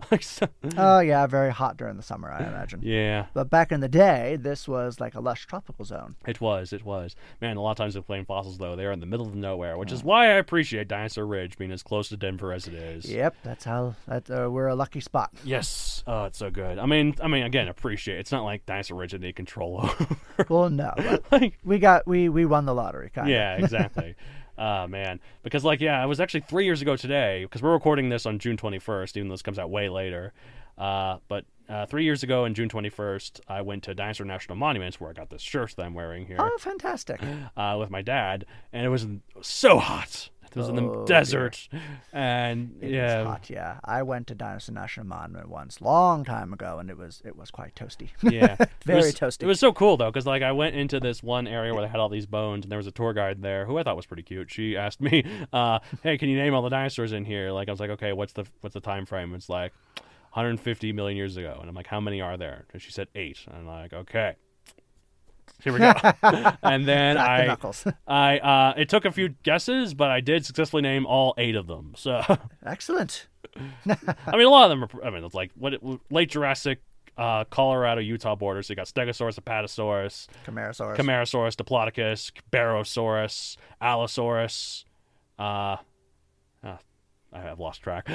Oh 0.77 0.99
yeah, 0.99 1.27
very 1.27 1.51
hot 1.51 1.77
during 1.77 1.97
the 1.97 2.03
summer, 2.03 2.31
I 2.31 2.39
imagine. 2.45 2.79
yeah, 2.83 3.27
But 3.33 3.49
back 3.49 3.71
in 3.71 3.79
the 3.79 3.87
day, 3.89 4.37
this 4.39 4.67
was 4.67 4.99
like 4.99 5.15
a 5.15 5.19
lush 5.19 5.45
tropical 5.45 5.85
zone. 5.85 6.15
it 6.27 6.39
was. 6.41 6.73
It 6.73 6.83
was. 6.85 7.15
Man, 7.41 7.57
a 7.57 7.61
lot 7.61 7.71
of 7.71 7.77
times 7.77 7.95
with 7.95 8.05
playing 8.07 8.25
fossils, 8.25 8.57
though, 8.57 8.75
they 8.75 8.85
are 8.85 8.91
in 8.91 8.99
the 8.99 9.05
middle 9.05 9.27
of 9.27 9.35
nowhere, 9.35 9.77
which 9.77 9.91
is 9.91 10.03
why 10.03 10.25
I 10.27 10.33
appreciate 10.33 10.87
Dinosaur 10.87 11.25
Ridge 11.25 11.57
being 11.57 11.71
as 11.71 11.83
close 11.83 12.09
to 12.09 12.17
Denver 12.17 12.53
as 12.53 12.67
it 12.67 12.73
is. 12.73 13.05
Yep, 13.09 13.35
that's 13.43 13.63
how 13.65 13.95
that 14.07 14.29
uh, 14.29 14.49
we're 14.49 14.67
a 14.67 14.75
lucky 14.75 14.99
spot. 14.99 15.31
Yes. 15.43 16.03
Oh, 16.07 16.25
it's 16.25 16.37
so 16.37 16.49
good. 16.49 16.79
I 16.79 16.85
mean, 16.85 17.15
I 17.21 17.27
mean, 17.27 17.43
again, 17.43 17.67
appreciate. 17.67 18.19
It's 18.19 18.31
not 18.31 18.43
like 18.43 18.65
Dinosaur 18.65 18.97
Ridge 18.97 19.11
that 19.11 19.21
they 19.21 19.31
control 19.33 19.81
over. 19.83 20.17
Well, 20.47 20.69
no, 20.69 20.93
like, 21.31 21.57
we 21.63 21.79
got 21.79 21.88
we 22.05 22.29
we 22.29 22.45
won 22.45 22.65
the 22.65 22.73
lottery, 22.73 23.09
kind 23.09 23.29
yeah, 23.29 23.57
exactly. 23.57 24.15
Oh 24.57 24.87
man, 24.97 25.19
because 25.43 25.63
like 25.63 25.79
yeah, 25.79 26.03
it 26.03 26.07
was 26.07 26.19
actually 26.19 26.41
three 26.41 26.65
years 26.65 26.81
ago 26.81 26.95
today. 26.95 27.43
Because 27.43 27.61
we're 27.61 27.73
recording 27.73 28.09
this 28.09 28.25
on 28.25 28.39
June 28.39 28.57
21st, 28.57 29.17
even 29.17 29.29
though 29.29 29.33
this 29.33 29.41
comes 29.41 29.59
out 29.59 29.69
way 29.69 29.89
later. 29.89 30.33
Uh, 30.77 31.17
but 31.27 31.45
uh, 31.67 31.85
three 31.85 32.03
years 32.03 32.23
ago, 32.23 32.45
on 32.45 32.53
June 32.53 32.69
21st, 32.69 33.41
I 33.47 33.61
went 33.61 33.83
to 33.83 33.93
Dinosaur 33.93 34.25
National 34.25 34.57
Monuments, 34.57 34.99
where 34.99 35.09
I 35.09 35.13
got 35.13 35.29
this 35.29 35.41
shirt 35.41 35.75
that 35.75 35.85
I'm 35.85 35.93
wearing 35.93 36.25
here, 36.25 36.37
Oh, 36.39 36.57
fantastic! 36.57 37.21
uh, 37.57 37.77
with 37.79 37.89
my 37.89 38.01
dad, 38.01 38.45
and 38.73 38.85
it 38.85 38.89
was 38.89 39.05
so 39.41 39.77
hot. 39.77 40.29
It 40.51 40.55
was 40.59 40.69
in 40.69 40.75
the 40.75 40.83
Oh, 40.83 40.93
dear. 40.93 41.05
desert, 41.05 41.69
and 42.11 42.75
It 42.81 42.91
yeah, 42.91 43.19
was 43.19 43.27
hot, 43.27 43.49
yeah. 43.49 43.79
I 43.83 44.03
went 44.03 44.27
to 44.27 44.35
Dinosaur 44.35 44.73
National 44.73 45.05
Monument 45.05 45.49
once, 45.49 45.79
long 45.81 46.25
time 46.25 46.53
ago, 46.53 46.79
and 46.79 46.89
it 46.89 46.97
was 46.97 47.21
it 47.25 47.35
was 47.35 47.51
quite 47.51 47.75
toasty. 47.75 48.09
Yeah, 48.23 48.55
Very 48.85 48.99
it 48.99 49.05
was, 49.05 49.15
toasty. 49.15 49.43
It 49.43 49.47
was 49.47 49.59
so 49.59 49.71
cool 49.73 49.97
though, 49.97 50.09
because 50.11 50.25
like 50.25 50.41
I 50.41 50.51
went 50.51 50.75
into 50.75 50.99
this 50.99 51.21
one 51.21 51.47
area 51.47 51.73
where 51.73 51.83
they 51.83 51.89
had 51.89 51.99
all 51.99 52.09
these 52.09 52.25
bones, 52.25 52.65
and 52.65 52.71
there 52.71 52.77
was 52.77 52.87
a 52.87 52.91
tour 52.91 53.13
guide 53.13 53.41
there 53.41 53.65
who 53.65 53.77
I 53.77 53.83
thought 53.83 53.95
was 53.95 54.05
pretty 54.05 54.23
cute. 54.23 54.49
She 54.51 54.75
asked 54.75 55.01
me, 55.01 55.23
uh, 55.53 55.79
"Hey, 56.03 56.17
can 56.17 56.29
you 56.29 56.37
name 56.37 56.53
all 56.53 56.61
the 56.61 56.69
dinosaurs 56.69 57.11
in 57.13 57.25
here?" 57.25 57.51
Like 57.51 57.67
I 57.67 57.71
was 57.71 57.79
like, 57.79 57.91
"Okay, 57.91 58.13
what's 58.13 58.33
the 58.33 58.45
what's 58.61 58.73
the 58.73 58.79
time 58.81 59.05
frame?" 59.05 59.33
It's 59.35 59.49
like 59.49 59.73
150 60.33 60.93
million 60.93 61.17
years 61.17 61.37
ago, 61.37 61.57
and 61.59 61.69
I'm 61.69 61.75
like, 61.75 61.87
"How 61.87 61.99
many 61.99 62.21
are 62.21 62.37
there?" 62.37 62.65
And 62.73 62.81
she 62.81 62.91
said 62.91 63.07
eight, 63.15 63.39
and 63.47 63.55
I'm 63.57 63.67
like, 63.67 63.93
"Okay." 63.93 64.35
Here 65.63 65.73
we 65.73 65.79
go. 65.79 65.93
and 66.63 66.87
then 66.87 67.15
the 67.15 67.21
I, 67.21 67.45
knuckles. 67.45 67.85
I, 68.07 68.39
uh, 68.39 68.73
it 68.77 68.89
took 68.89 69.05
a 69.05 69.11
few 69.11 69.29
guesses, 69.43 69.93
but 69.93 70.09
I 70.09 70.21
did 70.21 70.45
successfully 70.45 70.81
name 70.81 71.05
all 71.05 71.33
eight 71.37 71.55
of 71.55 71.67
them. 71.67 71.93
So, 71.95 72.21
Excellent. 72.65 73.27
I 73.85 74.37
mean, 74.37 74.45
a 74.45 74.49
lot 74.49 74.71
of 74.71 74.79
them 74.79 74.83
are. 74.83 75.05
I 75.05 75.09
mean, 75.09 75.23
it's 75.23 75.35
like 75.35 75.51
what 75.55 75.73
late 76.09 76.29
Jurassic, 76.29 76.81
uh, 77.17 77.43
Colorado, 77.45 78.01
Utah 78.01 78.35
border. 78.35 78.61
So 78.61 78.71
you 78.71 78.75
got 78.75 78.87
Stegosaurus, 78.87 79.39
Apatosaurus, 79.39 80.27
Camarasaurus. 80.45 80.95
Camarasaurus, 80.95 81.55
Diplodocus, 81.55 82.31
Barosaurus, 82.51 83.57
Allosaurus. 83.81 84.85
Uh, 85.37 85.77
uh, 86.63 86.77
I 87.31 87.39
have 87.41 87.59
lost 87.59 87.81
track. 87.81 88.05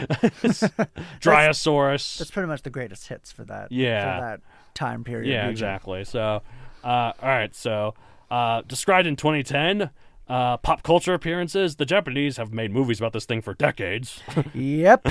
Dryosaurus. 1.21 2.19
That's 2.19 2.31
pretty 2.31 2.49
much 2.49 2.63
the 2.63 2.71
greatest 2.71 3.09
hits 3.09 3.31
for 3.33 3.45
that. 3.45 3.71
Yeah. 3.71 4.17
For 4.17 4.21
that 4.21 4.41
time 4.75 5.05
period. 5.05 5.29
yeah, 5.29 5.43
region. 5.43 5.51
exactly. 5.51 6.05
So, 6.05 6.43
uh, 6.85 7.13
all 7.23 7.29
right. 7.29 7.55
So, 7.55 7.95
uh, 8.31 8.63
described 8.67 9.07
in 9.07 9.17
2010. 9.17 9.91
Uh, 10.27 10.57
pop 10.57 10.83
culture 10.83 11.13
appearances. 11.13 11.77
The 11.77 11.85
Japanese 11.85 12.39
have 12.39 12.51
made 12.51 12.73
movies 12.73 12.99
about 12.99 13.13
this 13.13 13.27
thing 13.27 13.43
for 13.43 13.53
decades. 13.53 14.23
Yep. 14.55 15.07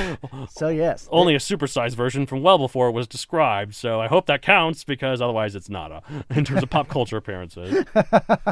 so 0.50 0.70
yes. 0.70 1.08
Only 1.12 1.36
a 1.36 1.38
supersized 1.38 1.94
version 1.96 2.26
from 2.26 2.42
well 2.42 2.58
before 2.58 2.88
it 2.88 2.94
was 2.94 3.08
described, 3.08 3.76
so 3.76 4.02
I 4.02 4.08
hope 4.08 4.26
that 4.26 4.42
counts 4.42 4.84
because 4.84 5.22
otherwise 5.22 5.56
it's 5.56 5.70
nada 5.70 6.02
in 6.32 6.44
terms 6.46 6.64
of 6.64 6.70
pop 6.72 6.88
culture 6.88 7.18
appearances. 7.18 7.86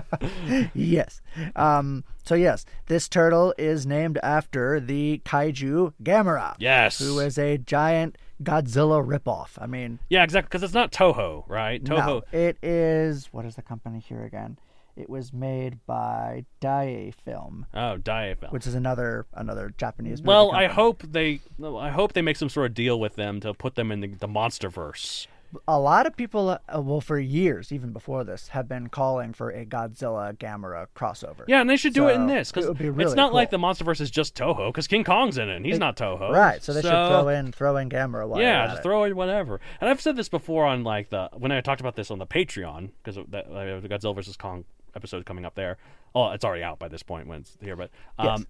yes. 0.76 1.22
Um, 1.56 2.04
so 2.24 2.36
yes, 2.36 2.66
this 2.86 3.10
turtle 3.10 3.56
is 3.58 3.88
named 3.88 4.20
after 4.22 4.80
the 4.80 5.22
kaiju 5.26 5.94
Gamera. 6.04 6.56
Yes. 6.60 7.00
Who 7.00 7.20
is 7.20 7.40
a 7.40 7.58
giant 7.58 8.20
Godzilla 8.44 9.06
ripoff. 9.06 9.52
I 9.60 9.68
mean, 9.68 10.00
Yeah, 10.10 10.24
exactly, 10.24 10.48
because 10.48 10.64
it's 10.64 10.74
not 10.74 10.92
Toho, 10.92 11.44
right? 11.48 11.84
Toho. 11.84 11.98
no, 11.98 12.22
it 12.32 12.58
is. 12.64 13.28
What 13.32 13.46
is 13.46 13.56
the 13.56 13.62
company 13.62 14.00
here 14.00 14.24
again? 14.24 14.58
It 14.98 15.10
was 15.10 15.32
made 15.32 15.80
by 15.86 16.46
Daiei 16.62 17.14
Film, 17.16 17.66
Oh, 17.74 17.96
Dai 17.98 18.36
Film, 18.36 18.52
which 18.52 18.68
is 18.68 18.76
another 18.76 19.26
another 19.34 19.74
Japanese. 19.78 20.20
movie 20.20 20.28
Well, 20.28 20.52
I 20.52 20.68
hope 20.68 21.04
they, 21.10 21.40
I 21.64 21.90
hope 21.90 22.12
they 22.14 22.22
make 22.22 22.36
some 22.36 22.50
sort 22.50 22.66
of 22.68 22.74
deal 22.74 23.00
with 23.00 23.16
them 23.16 23.40
to 23.40 23.54
put 23.54 23.76
them 23.76 23.90
in 23.92 24.02
the, 24.02 24.08
the 24.10 24.28
MonsterVerse. 24.28 25.28
A 25.68 25.80
lot 25.80 26.06
of 26.06 26.16
people, 26.16 26.50
uh, 26.50 26.82
well, 26.82 27.02
for 27.02 27.20
years, 27.20 27.72
even 27.72 27.92
before 27.92 28.24
this, 28.24 28.50
have 28.50 28.68
been 28.68 28.88
calling 28.88 29.34
for 29.34 29.50
a 29.50 29.66
Godzilla 29.66 30.36
Gamera 30.38 30.88
crossover. 30.96 31.44
Yeah, 31.48 31.62
and 31.62 31.70
they 31.70 31.78
should 31.78 31.94
do 31.94 32.08
it 32.08 32.14
in 32.16 32.28
this 32.28 32.52
because 32.52 32.68
would 32.68 32.78
be 32.78 32.88
it's 32.88 32.96
really 32.98 33.16
not 33.16 33.34
like 33.34 33.50
the 33.50 33.58
cool. 33.58 33.66
MonsterVerse 33.68 34.02
is 34.02 34.12
just 34.12 34.36
Toho 34.36 34.70
because 34.70 34.88
King 34.88 35.04
Kong's 35.04 35.38
in 35.38 35.50
it. 35.50 35.58
and 35.58 35.66
He's 35.66 35.80
not 35.80 35.98
Toho, 35.98 36.32
Right, 36.32 36.64
so 36.64 36.74
they 36.74 36.82
should 36.82 36.90
throw 36.90 37.28
in 37.28 37.52
throw 37.52 37.78
in 37.78 37.90
Gamera. 37.90 38.40
Yeah, 38.40 38.68
just 38.68 38.80
it. 38.80 38.84
throw 38.84 39.04
in 39.04 39.16
whatever. 39.16 39.60
And 39.80 39.90
I've 39.90 40.02
said 40.02 40.16
this 40.16 40.30
before 40.30 40.66
on 40.66 40.84
like 40.84 41.10
the 41.10 41.30
when 41.38 41.52
I 41.52 41.62
talked 41.62 41.82
about 41.82 41.96
this 41.96 42.12
on 42.12 42.20
the 42.20 42.28
Patreon 42.28 42.92
because 43.04 43.24
that 43.30 43.48
uh, 43.48 43.80
the 43.80 43.90
Godzilla 43.90 44.16
versus 44.16 44.38
Kong 44.38 44.66
episode 44.96 45.26
coming 45.26 45.46
up 45.46 45.56
there. 45.56 45.78
Oh, 46.14 46.32
it's 46.32 46.44
already 46.44 46.64
out 46.64 46.80
by 46.80 46.88
this 46.88 47.04
point 47.04 47.28
when 47.28 47.42
it's 47.42 47.58
here, 47.62 47.76
but 47.76 47.90
um, 48.20 48.28
Yes. 48.28 48.46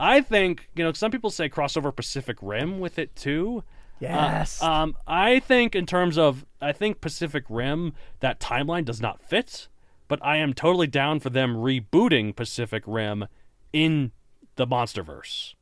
I 0.00 0.20
think 0.22 0.68
you 0.74 0.82
know 0.84 0.92
some 0.92 1.10
people 1.10 1.30
say 1.30 1.48
crossover 1.48 1.94
Pacific 1.94 2.36
Rim 2.42 2.80
with 2.80 2.98
it 2.98 3.14
too. 3.14 3.62
Yes. 4.00 4.62
Uh, 4.62 4.70
um, 4.70 4.96
I 5.06 5.38
think 5.40 5.74
in 5.74 5.86
terms 5.86 6.18
of 6.18 6.44
I 6.60 6.72
think 6.72 7.00
Pacific 7.00 7.44
Rim 7.48 7.92
that 8.20 8.40
timeline 8.40 8.84
does 8.84 9.00
not 9.00 9.22
fit, 9.22 9.68
but 10.08 10.18
I 10.24 10.36
am 10.36 10.52
totally 10.54 10.86
down 10.86 11.20
for 11.20 11.30
them 11.30 11.56
rebooting 11.56 12.34
Pacific 12.36 12.82
Rim 12.86 13.26
in 13.72 14.12
the 14.56 14.66
MonsterVerse. 14.66 15.54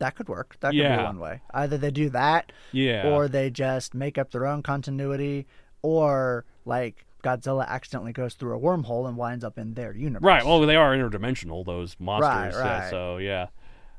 That 0.00 0.16
could 0.16 0.28
work. 0.28 0.56
That 0.60 0.70
could 0.70 0.76
Yeah. 0.78 0.96
be 0.98 1.02
one 1.04 1.18
way. 1.20 1.40
Either 1.52 1.78
they 1.78 1.90
do 1.90 2.10
that, 2.10 2.52
Yeah. 2.72 3.08
or 3.08 3.28
they 3.28 3.50
just 3.50 3.94
make 3.94 4.18
up 4.18 4.32
their 4.32 4.46
own 4.46 4.62
continuity, 4.62 5.46
or 5.82 6.44
like 6.64 7.06
Godzilla 7.22 7.66
accidentally 7.66 8.12
goes 8.12 8.34
through 8.34 8.56
a 8.56 8.60
wormhole 8.60 9.08
and 9.08 9.16
winds 9.16 9.44
up 9.44 9.56
in 9.58 9.74
their 9.74 9.94
universe. 9.94 10.26
Right. 10.26 10.44
Well, 10.44 10.60
they 10.60 10.76
are 10.76 10.94
interdimensional, 10.94 11.64
those 11.64 11.96
monsters. 11.98 12.54
Right, 12.54 12.64
yeah, 12.66 12.78
right. 12.80 12.90
so 12.90 13.16
yeah. 13.18 13.46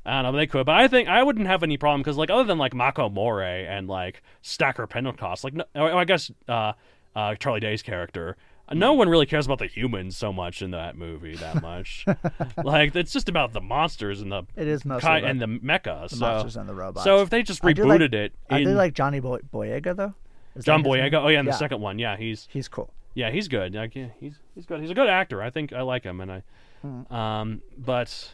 I 0.06 0.22
don't 0.22 0.32
know, 0.34 0.38
they 0.38 0.48
could, 0.48 0.66
but 0.66 0.76
I 0.76 0.88
think 0.88 1.10
I 1.10 1.24
wouldn't 1.24 1.48
have 1.48 1.64
any 1.64 1.78
problem 1.78 2.02
because, 2.02 2.18
like, 2.18 2.30
other 2.30 2.44
than 2.44 2.58
like 2.58 2.74
Mako 2.74 3.10
Mori 3.10 3.66
and 3.68 3.88
like 3.88 4.22
Stacker 4.42 4.86
Pentecost, 4.88 5.44
like, 5.44 5.54
no, 5.56 5.66
I 5.76 6.06
guess 6.06 6.32
uh, 6.48 6.74
uh, 7.16 7.36
Charlie 7.36 7.60
Day's 7.60 7.82
character, 7.82 8.38
no 8.72 8.94
one 8.94 9.10
really 9.10 9.26
cares 9.26 9.46
about 9.46 9.60
the 9.60 9.68
humans 9.68 10.16
so 10.18 10.32
much 10.34 10.62
in 10.62 10.72
that 10.72 10.96
movie 10.98 11.36
that 11.36 11.62
much. 11.62 12.06
like, 12.64 12.96
it's 12.96 13.14
just 13.14 13.30
about 13.30 13.54
the 13.54 13.62
monsters 13.62 14.22
and 14.22 14.32
the 14.32 14.44
It 14.56 14.68
is 14.68 14.86
mostly 14.86 15.22
ki- 15.22 15.26
and 15.28 15.42
the 15.42 15.48
mecha. 15.48 16.10
the 16.10 16.16
so, 16.16 16.20
monsters 16.26 16.58
and 16.58 16.68
the 16.70 16.74
robots. 16.76 17.04
so 17.04 17.22
if 17.22 17.30
they 17.30 17.42
just 17.44 17.64
I 17.66 17.74
do 17.74 17.86
like- 17.86 18.00
rebooted 18.02 18.14
it, 18.14 18.34
I 18.50 18.60
in 18.60 18.66
do 18.66 18.74
like 18.74 18.94
Johnny 18.94 19.20
Boy- 19.20 19.40
Boyega 19.54 19.96
though. 19.96 20.14
Is 20.56 20.66
John? 20.66 20.84
Boyega. 20.84 21.16
Oh 21.16 21.28
yeah, 21.28 21.40
in 21.40 21.46
the 21.46 21.52
Yeah. 21.52 21.58
second 21.58 21.82
one, 21.82 22.00
yeah, 22.00 22.16
he's 22.16 22.48
He's 22.52 22.68
cool. 22.68 22.94
Yeah, 23.16 23.32
he's 23.32 23.48
good. 23.48 23.74
Like, 23.74 23.96
yeah, 23.96 24.08
he's 24.20 24.40
he's 24.54 24.66
good. 24.66 24.82
He's 24.82 24.92
a 24.92 24.94
good 24.96 25.10
actor. 25.10 25.42
I 25.42 25.50
think 25.50 25.74
I 25.74 25.82
like 25.82 26.04
him, 26.04 26.22
and 26.22 26.32
I, 26.32 26.44
Hmm. 26.82 27.14
um, 27.14 27.62
but 27.78 28.34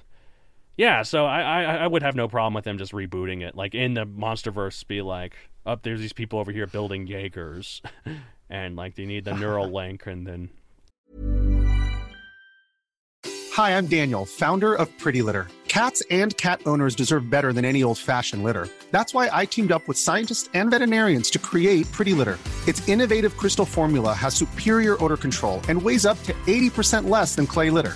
yeah. 0.77 1.03
So 1.03 1.25
I, 1.25 1.41
I 1.41 1.75
I 1.75 1.87
would 1.87 2.03
have 2.03 2.15
no 2.15 2.27
problem 2.27 2.53
with 2.53 2.65
them 2.65 2.77
just 2.77 2.91
rebooting 2.91 3.41
it, 3.41 3.55
like 3.55 3.75
in 3.75 3.93
the 3.93 4.05
MonsterVerse, 4.05 4.87
be 4.87 5.01
like, 5.01 5.35
up 5.65 5.83
there's 5.83 5.99
these 5.99 6.13
people 6.13 6.39
over 6.39 6.51
here 6.51 6.67
building 6.67 7.07
Jaegers, 7.07 7.81
and 8.49 8.75
like 8.75 8.95
they 8.95 9.05
need 9.05 9.25
the 9.25 9.33
neural 9.33 9.69
link, 9.73 10.05
and 10.07 10.25
then 10.25 10.49
Hi, 13.53 13.71
I'm 13.77 13.87
Daniel, 13.87 14.25
founder 14.25 14.73
of 14.73 14.87
Pretty 14.97 15.21
Litter. 15.21 15.49
Cats 15.67 16.01
and 16.09 16.35
cat 16.37 16.61
owners 16.65 16.95
deserve 16.95 17.29
better 17.29 17.51
than 17.51 17.65
any 17.65 17.83
old 17.83 17.97
fashioned 17.97 18.43
litter. 18.43 18.69
That's 18.91 19.13
why 19.13 19.29
I 19.31 19.45
teamed 19.45 19.73
up 19.73 19.85
with 19.89 19.97
scientists 19.97 20.49
and 20.53 20.71
veterinarians 20.71 21.29
to 21.31 21.39
create 21.39 21.91
Pretty 21.91 22.13
Litter. 22.13 22.39
Its 22.65 22.87
innovative 22.87 23.35
crystal 23.35 23.65
formula 23.65 24.13
has 24.13 24.33
superior 24.33 24.95
odor 25.03 25.17
control 25.17 25.59
and 25.67 25.81
weighs 25.81 26.05
up 26.05 26.21
to 26.23 26.33
80% 26.47 27.09
less 27.09 27.35
than 27.35 27.45
clay 27.45 27.69
litter. 27.69 27.95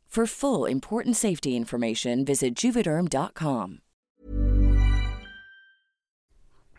For 0.11 0.25
full 0.27 0.65
important 0.65 1.15
safety 1.15 1.55
information, 1.55 2.25
visit 2.25 2.53
juvederm.com. 2.53 3.79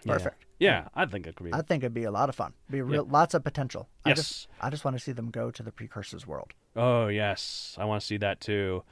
Perfect. 0.05 0.45
Yeah, 0.59 0.89
I 0.95 1.07
think 1.07 1.27
it 1.27 1.37
could 1.37 1.45
be. 1.45 1.53
I 1.55 1.62
think 1.62 1.83
it'd 1.83 1.95
be 1.95 2.05
a 2.05 2.11
lot 2.11 2.29
of 2.29 2.35
fun. 2.35 2.53
Be 2.69 2.83
real, 2.83 3.07
lots 3.07 3.33
of 3.33 3.43
potential. 3.43 3.89
I 4.05 4.11
Yes. 4.11 4.19
just 4.19 4.49
I 4.61 4.69
just 4.69 4.85
want 4.85 4.99
to 4.99 5.03
see 5.03 5.12
them 5.12 5.31
go 5.31 5.51
to 5.51 5.62
the 5.62 5.73
precursors 5.73 6.27
world. 6.27 6.53
Oh 6.77 7.07
yes, 7.09 7.75
I 7.79 7.87
want 7.87 8.03
to 8.03 8.07
see 8.07 8.19
that 8.19 8.39
too. 8.43 8.83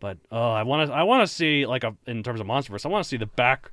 But 0.00 0.18
oh, 0.32 0.50
I 0.50 0.64
want 0.64 0.88
to. 0.88 0.92
I 0.92 1.04
want 1.04 1.26
to 1.26 1.32
see 1.32 1.64
like 1.64 1.84
a 1.84 1.94
in 2.06 2.24
terms 2.24 2.40
of 2.40 2.48
MonsterVerse. 2.48 2.84
I 2.84 2.88
want 2.88 3.04
to 3.04 3.08
see 3.08 3.16
the 3.16 3.26
back 3.26 3.70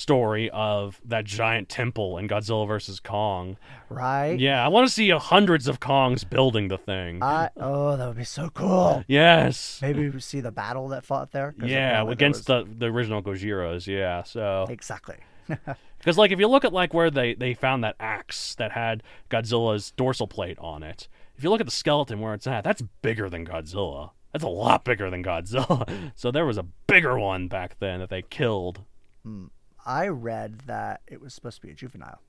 story 0.00 0.50
of 0.50 1.00
that 1.04 1.24
giant 1.24 1.68
temple 1.68 2.18
in 2.18 2.26
Godzilla 2.28 2.66
versus 2.66 3.00
Kong. 3.00 3.56
Right? 3.88 4.38
Yeah, 4.38 4.64
I 4.64 4.68
want 4.68 4.88
to 4.88 4.92
see 4.92 5.10
hundreds 5.10 5.68
of 5.68 5.80
Kongs 5.80 6.28
building 6.28 6.68
the 6.68 6.78
thing. 6.78 7.22
I 7.22 7.50
oh 7.56 7.96
that 7.96 8.06
would 8.06 8.16
be 8.16 8.24
so 8.24 8.50
cool. 8.50 9.04
yes. 9.06 9.78
Maybe 9.82 10.08
we 10.08 10.20
see 10.20 10.40
the 10.40 10.50
battle 10.52 10.88
that 10.88 11.04
fought 11.04 11.32
there. 11.32 11.54
Yeah, 11.62 12.08
against 12.08 12.48
was- 12.48 12.66
the 12.66 12.74
the 12.78 12.86
original 12.86 13.22
Gojiras. 13.22 13.86
Yeah, 13.86 14.22
so 14.22 14.66
exactly. 14.68 15.16
because 15.98 16.16
like 16.16 16.30
if 16.30 16.38
you 16.38 16.48
look 16.48 16.64
at 16.64 16.72
like 16.72 16.94
where 16.94 17.10
they 17.10 17.34
they 17.34 17.54
found 17.54 17.84
that 17.84 17.96
axe 18.00 18.54
that 18.56 18.72
had 18.72 19.02
Godzilla's 19.30 19.90
dorsal 19.92 20.26
plate 20.26 20.58
on 20.58 20.82
it. 20.82 21.08
If 21.36 21.44
you 21.44 21.50
look 21.50 21.60
at 21.60 21.66
the 21.66 21.72
skeleton 21.72 22.20
where 22.20 22.34
it's 22.34 22.46
at, 22.46 22.64
that's 22.64 22.82
bigger 23.02 23.30
than 23.30 23.46
Godzilla. 23.46 24.10
That's 24.32 24.44
a 24.44 24.48
lot 24.48 24.84
bigger 24.84 25.10
than 25.10 25.24
Godzilla. 25.24 26.12
so 26.14 26.30
there 26.30 26.44
was 26.46 26.58
a 26.58 26.66
bigger 26.86 27.18
one 27.18 27.48
back 27.48 27.78
then 27.80 28.00
that 28.00 28.10
they 28.10 28.22
killed. 28.22 28.82
Hmm. 29.24 29.46
I 29.86 30.08
read 30.08 30.60
that 30.66 31.00
it 31.06 31.20
was 31.20 31.34
supposed 31.34 31.60
to 31.60 31.66
be 31.66 31.72
a 31.72 31.74
juvenile. 31.74 32.20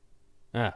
Yeah. 0.54 0.72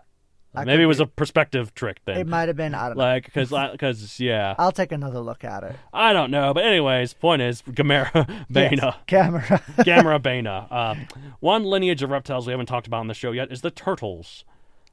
I 0.57 0.63
Maybe 0.63 0.83
it 0.83 0.85
was 0.85 0.99
be- 0.99 1.03
a 1.03 1.07
perspective 1.07 1.73
trick 1.75 1.99
then. 2.05 2.17
It 2.17 2.27
might 2.27 2.47
have 2.47 2.55
been. 2.55 2.73
I 2.73 2.87
don't 2.87 2.97
know. 2.97 3.03
like 3.03 3.25
because 3.25 3.49
because 3.49 4.19
yeah, 4.21 4.55
I'll 4.57 4.71
take 4.71 4.93
another 4.93 5.19
look 5.19 5.43
at 5.43 5.63
it. 5.63 5.75
I 5.91 6.13
don't 6.13 6.31
know. 6.31 6.53
But 6.53 6.63
anyways, 6.63 7.13
point 7.13 7.41
is 7.41 7.61
Gamera 7.63 8.45
Bana. 8.49 8.95
Camera. 9.05 9.61
Gamerabaena. 9.79 10.67
Uh, 10.71 10.95
one 11.41 11.63
lineage 11.65 12.03
of 12.03 12.09
reptiles 12.09 12.47
we 12.47 12.51
haven't 12.51 12.67
talked 12.67 12.87
about 12.87 13.01
on 13.01 13.07
the 13.07 13.13
show 13.13 13.31
yet 13.33 13.51
is 13.51 13.61
the 13.61 13.71
turtles. 13.71 14.45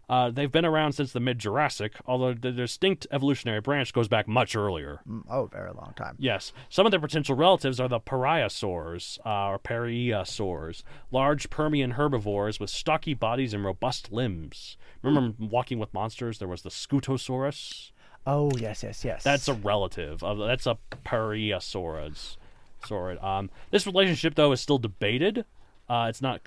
Uh, 0.08 0.30
they've 0.30 0.52
been 0.52 0.64
around 0.64 0.92
since 0.92 1.12
the 1.12 1.20
mid 1.20 1.38
Jurassic, 1.38 1.94
although 2.06 2.34
the 2.34 2.52
distinct 2.52 3.06
evolutionary 3.10 3.60
branch 3.60 3.92
goes 3.92 4.08
back 4.08 4.28
much 4.28 4.54
earlier. 4.54 5.00
Mm, 5.08 5.22
oh, 5.30 5.46
very 5.46 5.72
long 5.72 5.94
time. 5.96 6.16
Yes, 6.18 6.52
some 6.68 6.86
of 6.86 6.90
their 6.90 7.00
potential 7.00 7.34
relatives 7.34 7.80
are 7.80 7.88
the 7.88 8.00
pariasaurs, 8.00 9.18
uh, 9.24 9.48
or 9.48 9.58
periasaurs, 9.58 10.82
large 11.10 11.50
Permian 11.50 11.92
herbivores 11.92 12.60
with 12.60 12.70
stocky 12.70 13.14
bodies 13.14 13.54
and 13.54 13.64
robust 13.64 14.12
limbs. 14.12 14.76
Remember 15.02 15.34
Walking 15.38 15.78
with 15.78 15.94
Monsters? 15.94 16.38
There 16.38 16.48
was 16.48 16.62
the 16.62 16.70
Scutosaurus. 16.70 17.92
Oh 18.26 18.50
yes, 18.56 18.82
yes, 18.82 19.04
yes. 19.04 19.24
That's 19.24 19.48
a 19.48 19.54
relative 19.54 20.22
of 20.22 20.38
that's 20.38 20.66
a 20.66 20.78
Periasaurus. 21.04 22.36
Saurid. 22.86 23.22
Um, 23.22 23.50
this 23.70 23.86
relationship 23.86 24.34
though 24.34 24.52
is 24.52 24.60
still 24.60 24.78
debated. 24.78 25.44
Uh, 25.92 26.06
it's 26.08 26.22
not 26.22 26.40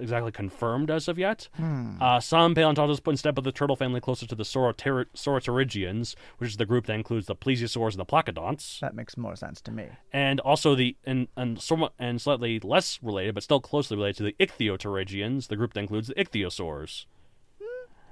exactly 0.00 0.30
confirmed 0.30 0.90
as 0.90 1.08
of 1.08 1.18
yet. 1.18 1.48
Uh, 1.58 2.20
some 2.20 2.54
paleontologists 2.54 3.00
put 3.02 3.12
instead 3.12 3.38
of 3.38 3.44
the 3.44 3.52
turtle 3.52 3.74
family 3.76 4.00
closer 4.00 4.26
to 4.26 4.34
the 4.34 4.44
Sauroter- 4.44 5.06
Sauropterygians, 5.16 6.14
which 6.38 6.50
is 6.50 6.56
the 6.58 6.66
group 6.66 6.84
that 6.86 6.94
includes 6.94 7.26
the 7.26 7.34
plesiosaurs 7.36 7.92
and 7.92 8.00
the 8.00 8.04
placodonts, 8.04 8.80
that 8.80 8.94
makes 8.94 9.16
more 9.16 9.34
sense 9.34 9.60
to 9.62 9.70
me. 9.70 9.86
and 10.12 10.40
also 10.40 10.74
the 10.74 10.94
and 11.04 11.28
and 11.36 11.60
somewhat 11.60 11.94
and 11.98 12.20
slightly 12.20 12.60
less 12.60 12.98
related, 13.02 13.34
but 13.34 13.42
still 13.42 13.60
closely 13.60 13.96
related 13.96 14.16
to 14.18 14.24
the 14.24 14.36
ichthyopterygians, 14.38 15.48
the 15.48 15.56
group 15.56 15.72
that 15.74 15.80
includes 15.80 16.08
the 16.08 16.14
ichthyosaurs. 16.14 17.06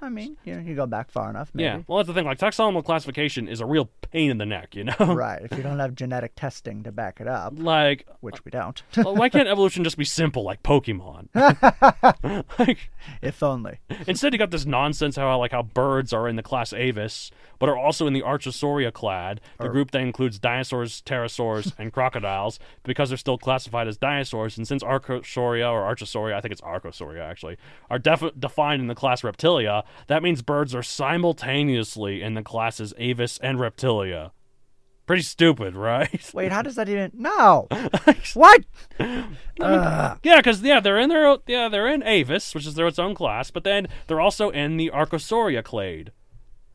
I 0.01 0.09
mean, 0.09 0.35
you 0.43 0.55
know, 0.55 0.61
you 0.61 0.75
go 0.75 0.87
back 0.87 1.11
far 1.11 1.29
enough. 1.29 1.51
Maybe. 1.53 1.65
Yeah, 1.65 1.81
well, 1.87 1.97
that's 1.97 2.07
the 2.07 2.13
thing. 2.13 2.25
Like 2.25 2.39
taxonomical 2.39 2.83
classification 2.83 3.47
is 3.47 3.61
a 3.61 3.65
real 3.65 3.89
pain 4.11 4.31
in 4.31 4.37
the 4.39 4.45
neck, 4.45 4.75
you 4.75 4.83
know. 4.85 4.95
Right. 5.21 5.41
If 5.43 5.55
you 5.55 5.63
don't 5.63 5.79
have 5.79 5.93
genetic 5.93 6.33
testing 6.35 6.83
to 6.83 6.91
back 6.91 7.21
it 7.21 7.27
up, 7.27 7.53
like 7.57 8.05
uh, 8.09 8.13
which 8.21 8.43
we 8.43 8.51
don't. 8.51 8.81
Well, 8.97 9.15
why 9.15 9.29
can't 9.29 9.47
evolution 9.47 9.83
just 9.83 9.97
be 9.97 10.05
simple 10.05 10.43
like 10.43 10.63
Pokemon? 10.63 11.27
like, 12.59 12.89
if 13.21 13.43
only. 13.43 13.79
instead, 14.07 14.33
you 14.33 14.39
got 14.39 14.51
this 14.51 14.65
nonsense 14.65 15.15
how 15.15 15.37
like 15.37 15.51
how 15.51 15.63
birds 15.63 16.13
are 16.13 16.27
in 16.27 16.35
the 16.35 16.43
class 16.43 16.73
Aves, 16.73 17.31
but 17.59 17.69
are 17.69 17.77
also 17.77 18.07
in 18.07 18.13
the 18.13 18.21
Archosauria 18.21 18.91
clade, 18.91 19.41
the 19.59 19.69
group 19.69 19.91
that 19.91 20.01
includes 20.01 20.39
dinosaurs, 20.39 21.01
pterosaurs, 21.01 21.73
and 21.77 21.93
crocodiles, 21.93 22.59
because 22.83 23.09
they're 23.09 23.17
still 23.17 23.37
classified 23.37 23.87
as 23.87 23.97
dinosaurs. 23.97 24.57
And 24.57 24.67
since 24.67 24.83
Archosauria 24.83 25.71
or 25.71 25.81
Archosauria, 25.83 26.33
I 26.33 26.41
think 26.41 26.51
it's 26.53 26.61
Archosauria 26.61 27.21
actually, 27.21 27.57
are 27.89 27.99
def- 27.99 28.39
defined 28.39 28.81
in 28.81 28.87
the 28.87 28.95
class 28.95 29.21
Reptilia, 29.21 29.83
that 30.07 30.23
means 30.23 30.41
birds 30.41 30.73
are 30.75 30.83
simultaneously 30.83 32.21
in 32.21 32.33
the 32.33 32.43
classes 32.43 32.93
Aves 32.97 33.37
and 33.39 33.59
Reptilia. 33.59 34.31
Pretty 35.05 35.23
stupid, 35.23 35.75
right? 35.75 36.31
Wait, 36.33 36.51
how 36.51 36.61
does 36.61 36.75
that 36.75 36.87
even? 36.87 37.11
No. 37.13 37.67
what? 38.33 38.63
Ugh. 38.99 40.19
Yeah, 40.23 40.37
because 40.37 40.61
yeah, 40.61 40.79
they're 40.79 40.99
in 40.99 41.09
their 41.09 41.37
yeah 41.47 41.69
they're 41.69 41.87
in 41.87 42.03
Aves, 42.03 42.53
which 42.53 42.65
is 42.65 42.75
their 42.75 42.87
its 42.87 42.99
own 42.99 43.15
class, 43.15 43.51
but 43.51 43.63
then 43.63 43.87
they're 44.07 44.21
also 44.21 44.49
in 44.49 44.77
the 44.77 44.91
Archosauria 44.93 45.63
clade, 45.63 46.11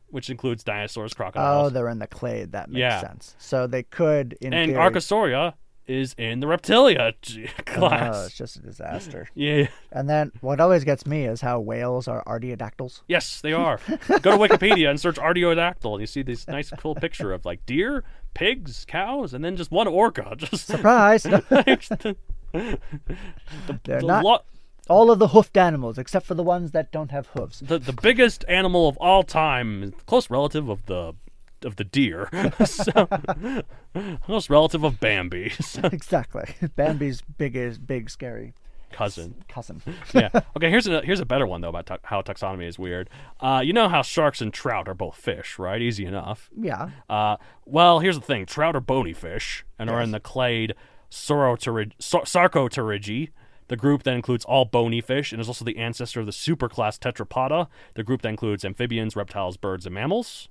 which 0.09 0.29
includes 0.29 0.63
dinosaurs, 0.63 1.13
crocodiles. 1.13 1.67
Oh, 1.67 1.69
they're 1.73 1.89
in 1.89 1.99
the 1.99 2.07
clade. 2.07 2.51
That 2.51 2.69
makes 2.69 2.79
Yeah. 2.79 3.01
sense. 3.01 3.35
So 3.39 3.65
they 3.65 3.83
could, 3.83 4.37
in 4.41 4.53
and 4.53 4.71
theory, 4.71 4.81
Archosauria 4.83 5.53
is 5.87 6.13
in 6.17 6.39
the 6.39 6.47
Reptilia 6.47 7.13
Oh, 7.59 7.63
class. 7.65 8.27
it's 8.27 8.37
just 8.37 8.55
a 8.57 8.59
disaster. 8.59 9.27
yeah, 9.35 9.67
And 9.91 10.09
then 10.09 10.31
what 10.41 10.59
always 10.59 10.83
gets 10.83 11.05
me 11.05 11.25
is 11.25 11.41
how 11.41 11.59
whales 11.59 12.07
are 12.07 12.23
artiodactyls. 12.25 13.01
yes, 13.07 13.41
they 13.41 13.53
are. 13.65 13.79
Go 14.21 14.31
to 14.31 14.37
Wikipedia 14.37 14.89
and 14.89 14.99
search 14.99 15.15
Artiodactyl, 15.17 15.91
and 15.93 16.01
you 16.01 16.07
see 16.07 16.21
this 16.21 16.47
nice 16.47 16.69
cool 16.77 16.95
picture 16.95 17.31
of 17.33 17.45
like 17.45 17.65
deer, 17.65 18.03
pigs, 18.33 18.85
cows, 18.85 19.33
and 19.33 19.43
then 19.43 19.55
just 19.55 19.71
one 19.71 19.87
orca. 19.87 20.35
Just 20.37 20.67
Surprise! 20.67 21.23
the, 21.23 22.15
They're 22.51 24.01
the 24.01 24.05
not- 24.07 24.23
lo- 24.23 24.41
All 24.89 25.11
of 25.11 25.19
the 25.19 25.29
hoofed 25.29 25.57
animals, 25.57 25.97
except 25.97 26.25
for 26.25 26.33
the 26.33 26.43
ones 26.43 26.71
that 26.71 26.91
don't 26.91 27.11
have 27.11 27.27
hooves. 27.27 27.59
the 27.59 27.77
the 27.77 27.93
biggest 27.93 28.45
animal 28.47 28.87
of 28.87 28.97
all 28.97 29.23
time, 29.23 29.93
close 30.05 30.29
relative 30.29 30.69
of 30.69 30.85
the 30.85 31.13
of 31.63 31.75
the 31.77 31.83
deer, 31.83 32.29
so, 32.65 33.07
close 34.23 34.49
relative 34.49 34.83
of 34.83 34.99
Bambi, 34.99 35.49
so, 35.61 35.81
exactly. 35.83 36.45
Bambi's 36.75 37.21
biggest, 37.37 37.85
big, 37.85 38.09
scary 38.09 38.53
cousin. 38.91 39.35
cousin. 39.47 39.81
yeah. 40.13 40.29
Okay. 40.55 40.69
Here's 40.69 40.87
a 40.87 41.01
here's 41.01 41.19
a 41.19 41.25
better 41.25 41.45
one 41.45 41.61
though 41.61 41.69
about 41.69 41.85
tu- 41.87 41.97
how 42.03 42.21
taxonomy 42.21 42.67
is 42.67 42.79
weird. 42.79 43.09
Uh, 43.39 43.61
you 43.63 43.73
know 43.73 43.89
how 43.89 44.01
sharks 44.01 44.39
and 44.41 44.53
trout 44.53 44.87
are 44.87 44.93
both 44.93 45.15
fish, 45.15 45.59
right? 45.59 45.81
Easy 45.81 46.05
enough. 46.05 46.49
Yeah. 46.57 46.89
Uh, 47.09 47.37
well, 47.65 47.99
here's 47.99 48.15
the 48.17 48.25
thing: 48.25 48.45
trout 48.45 48.75
are 48.75 48.81
bony 48.81 49.13
fish 49.13 49.65
and 49.77 49.89
are 49.89 50.01
in 50.01 50.11
the 50.11 50.19
clade 50.19 50.73
Sar- 51.09 51.57
Sarcopterygii. 51.57 53.29
The 53.69 53.75
group 53.75 54.03
that 54.03 54.13
includes 54.13 54.45
all 54.45 54.63
bony 54.65 55.01
fish 55.01 55.31
and 55.33 55.41
is 55.41 55.47
also 55.49 55.65
the 55.65 55.77
ancestor 55.77 56.21
of 56.21 56.25
the 56.25 56.31
superclass 56.31 56.97
Tetrapoda. 56.97 57.67
The 57.95 58.03
group 58.03 58.21
that 58.21 58.29
includes 58.29 58.63
amphibians, 58.63 59.15
reptiles, 59.15 59.57
birds, 59.57 59.85
and 59.85 59.93
mammals. 59.93 60.47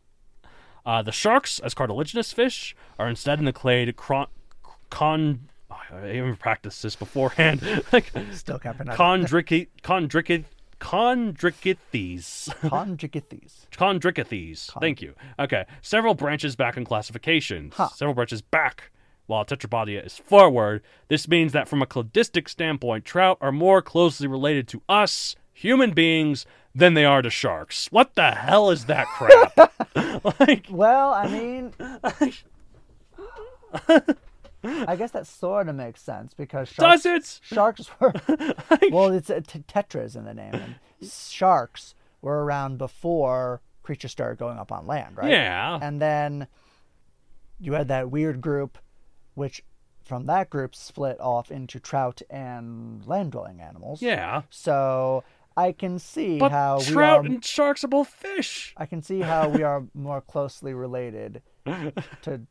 Uh, 0.86 1.02
the 1.02 1.12
sharks, 1.12 1.58
as 1.58 1.74
cartilaginous 1.74 2.32
fish, 2.32 2.74
are 2.98 3.08
instead 3.08 3.38
in 3.40 3.44
the 3.44 3.52
clade 3.52 3.94
Cron. 3.96 4.28
Con- 4.88 5.48
oh, 5.68 5.76
I 5.92 6.10
even 6.12 6.36
practiced 6.36 6.80
this 6.84 6.94
beforehand. 6.94 7.60
like 7.92 8.12
Still 8.32 8.60
can't 8.60 8.76
pronounce 8.76 8.96
chondrichi- 8.96 9.66
chondrichi- 9.82 10.44
chondrichithes. 10.80 12.48
Chondrichithes. 12.70 13.66
Chondrichithes. 13.72 14.80
Thank 14.80 15.02
you. 15.02 15.14
Okay. 15.38 15.64
Several 15.82 16.14
branches 16.14 16.54
back 16.56 16.76
in 16.76 16.84
classifications. 16.84 17.74
Several 17.94 18.14
branches 18.14 18.42
back, 18.42 18.90
while 19.26 19.44
Tetrapodia 19.44 20.04
is 20.06 20.16
forward. 20.16 20.82
This 21.08 21.26
means 21.26 21.52
that 21.52 21.66
from 21.68 21.82
a 21.82 21.86
cladistic 21.86 22.48
standpoint, 22.48 23.04
trout 23.04 23.38
are 23.40 23.52
more 23.52 23.82
closely 23.82 24.28
related 24.28 24.68
to 24.68 24.82
us, 24.88 25.34
human 25.52 25.92
beings, 25.92 26.46
than 26.76 26.94
they 26.94 27.04
are 27.06 27.22
to 27.22 27.30
sharks. 27.30 27.88
What 27.90 28.14
the 28.14 28.32
hell 28.32 28.70
is 28.70 28.84
that 28.84 29.06
crap? 29.06 29.72
like, 30.40 30.66
Well, 30.70 31.12
I 31.14 31.26
mean, 31.28 31.72
I 34.62 34.96
guess 34.96 35.12
that 35.12 35.26
sort 35.26 35.68
of 35.68 35.76
makes 35.76 36.02
sense 36.02 36.34
because 36.34 36.68
sharks, 36.68 37.02
does 37.02 37.06
it? 37.06 37.40
sharks 37.42 37.90
were 38.00 38.12
well, 38.90 39.12
it's 39.12 39.30
a 39.30 39.40
t- 39.40 39.64
tetras 39.66 40.16
in 40.16 40.24
the 40.24 40.34
name, 40.34 40.54
and 40.54 40.74
sharks 41.10 41.94
were 42.20 42.44
around 42.44 42.76
before 42.78 43.60
creatures 43.82 44.12
started 44.12 44.38
going 44.38 44.58
up 44.58 44.70
on 44.70 44.86
land, 44.86 45.16
right? 45.16 45.30
Yeah. 45.30 45.78
And 45.80 46.00
then 46.00 46.46
you 47.58 47.72
had 47.72 47.88
that 47.88 48.10
weird 48.10 48.40
group, 48.40 48.78
which 49.34 49.62
from 50.04 50.26
that 50.26 50.50
group 50.50 50.74
split 50.74 51.18
off 51.20 51.50
into 51.50 51.80
trout 51.80 52.20
and 52.28 53.06
land-dwelling 53.06 53.60
animals. 53.60 54.02
Yeah. 54.02 54.42
So 54.50 55.24
I 55.56 55.72
can 55.72 55.98
see 55.98 56.38
But 56.38 56.52
how 56.52 56.78
we 56.78 56.84
trout 56.84 57.24
are. 57.24 57.26
and 57.26 57.44
sharks 57.44 57.82
are 57.84 57.88
both 57.88 58.08
fish. 58.08 58.74
I 58.76 58.84
can 58.86 59.02
see 59.02 59.20
how 59.20 59.48
we 59.48 59.62
are 59.62 59.84
more 59.94 60.20
closely 60.20 60.74
related 60.74 61.42
to 62.22 62.42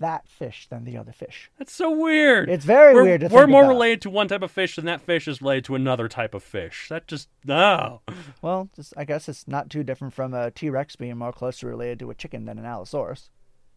that 0.00 0.26
fish 0.28 0.66
than 0.68 0.84
the 0.84 0.96
other 0.96 1.12
fish. 1.12 1.50
That's 1.58 1.72
so 1.72 1.90
weird. 1.90 2.48
It's 2.50 2.64
very 2.64 2.94
we're, 2.94 3.02
weird 3.04 3.20
to 3.22 3.28
We're 3.28 3.46
more 3.46 3.62
about. 3.62 3.68
related 3.70 4.02
to 4.02 4.10
one 4.10 4.28
type 4.28 4.42
of 4.42 4.50
fish 4.50 4.76
than 4.76 4.84
that 4.86 5.00
fish 5.00 5.28
is 5.28 5.40
related 5.40 5.64
to 5.66 5.74
another 5.74 6.08
type 6.08 6.34
of 6.34 6.42
fish. 6.42 6.88
That 6.88 7.06
just 7.06 7.28
no. 7.44 8.00
Well, 8.42 8.68
just, 8.74 8.92
I 8.96 9.04
guess 9.04 9.28
it's 9.28 9.46
not 9.46 9.70
too 9.70 9.82
different 9.82 10.12
from 10.14 10.34
a 10.34 10.50
T 10.50 10.70
Rex 10.70 10.96
being 10.96 11.16
more 11.18 11.32
closely 11.32 11.68
related 11.68 11.98
to 12.00 12.10
a 12.10 12.14
chicken 12.14 12.44
than 12.46 12.58
an 12.58 12.64
Allosaurus, 12.64 13.30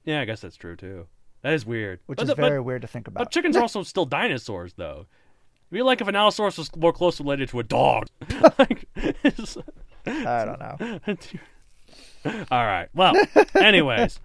Yeah, 0.05 0.21
I 0.21 0.25
guess 0.25 0.41
that's 0.41 0.55
true 0.55 0.75
too. 0.75 1.07
That 1.43 1.53
is 1.53 1.65
weird. 1.65 1.99
which 2.07 2.17
But 2.17 2.23
is 2.23 2.29
the- 2.29 2.35
but- 2.35 2.47
very 2.47 2.59
weird 2.61 2.81
to 2.81 2.87
think 2.87 3.07
about. 3.07 3.19
But 3.25 3.31
chickens 3.31 3.55
are 3.55 3.61
also 3.61 3.83
still 3.83 4.05
dinosaurs, 4.05 4.73
though. 4.73 5.05
I 5.71 5.75
feel 5.75 5.85
like 5.85 6.01
if 6.01 6.07
an 6.07 6.15
Allosaurus 6.15 6.57
was 6.57 6.75
more 6.75 6.93
closely 6.93 7.23
related 7.23 7.49
to 7.49 7.59
a 7.59 7.63
dog. 7.63 8.07
like, 8.59 8.87
I 10.05 10.45
don't 10.45 10.59
know. 10.59 10.99
All 12.51 12.65
right. 12.65 12.89
Well, 12.93 13.13
anyways, 13.55 14.19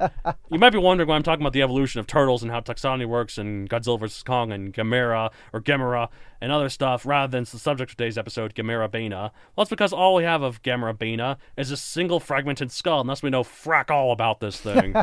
you 0.51 0.59
might 0.59 0.71
be 0.71 0.79
wondering 0.79 1.09
why 1.09 1.15
I'm 1.17 1.23
talking 1.23 1.43
about 1.43 1.53
the 1.53 1.63
evolution 1.63 2.01
of 2.01 2.07
turtles 2.07 2.43
and 2.43 2.51
how 2.51 2.61
taxonomy 2.61 3.07
works 3.07 3.39
and 3.39 3.71
Godzilla 3.71 4.01
vs. 4.01 4.23
Kong 4.23 4.53
and 4.53 4.73
Gamera 4.75 5.31
or 5.53 5.61
Gamera 5.61 6.09
and 6.41 6.51
other 6.51 6.69
stuff 6.69 7.07
rather 7.07 7.31
than 7.31 7.45
the 7.45 7.59
subject 7.59 7.93
of 7.93 7.97
today's 7.97 8.19
episode, 8.19 8.55
Gamerabaena. 8.55 9.31
Well, 9.55 9.63
it's 9.63 9.71
because 9.71 9.93
all 9.93 10.15
we 10.15 10.25
have 10.25 10.43
of 10.43 10.63
Gamerabaena 10.63 11.37
is 11.57 11.71
a 11.71 11.77
single 11.77 12.19
fragmented 12.19 12.73
skull, 12.73 13.01
and 13.01 13.09
thus 13.09 13.23
we 13.23 13.31
know 13.31 13.45
frack 13.45 13.91
all 13.91 14.11
about 14.13 14.41
this 14.41 14.59
thing. 14.59 14.95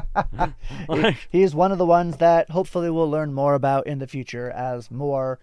like, 0.89 1.29
He 1.31 1.43
is 1.43 1.55
one 1.55 1.71
of 1.71 1.77
the 1.77 1.85
ones 1.85 2.17
that 2.17 2.49
hopefully 2.49 2.89
we'll 2.89 3.09
learn 3.09 3.33
more 3.33 3.55
about 3.55 3.87
in 3.87 3.99
the 3.99 4.07
future 4.07 4.49
as 4.51 4.91
more 4.91 5.39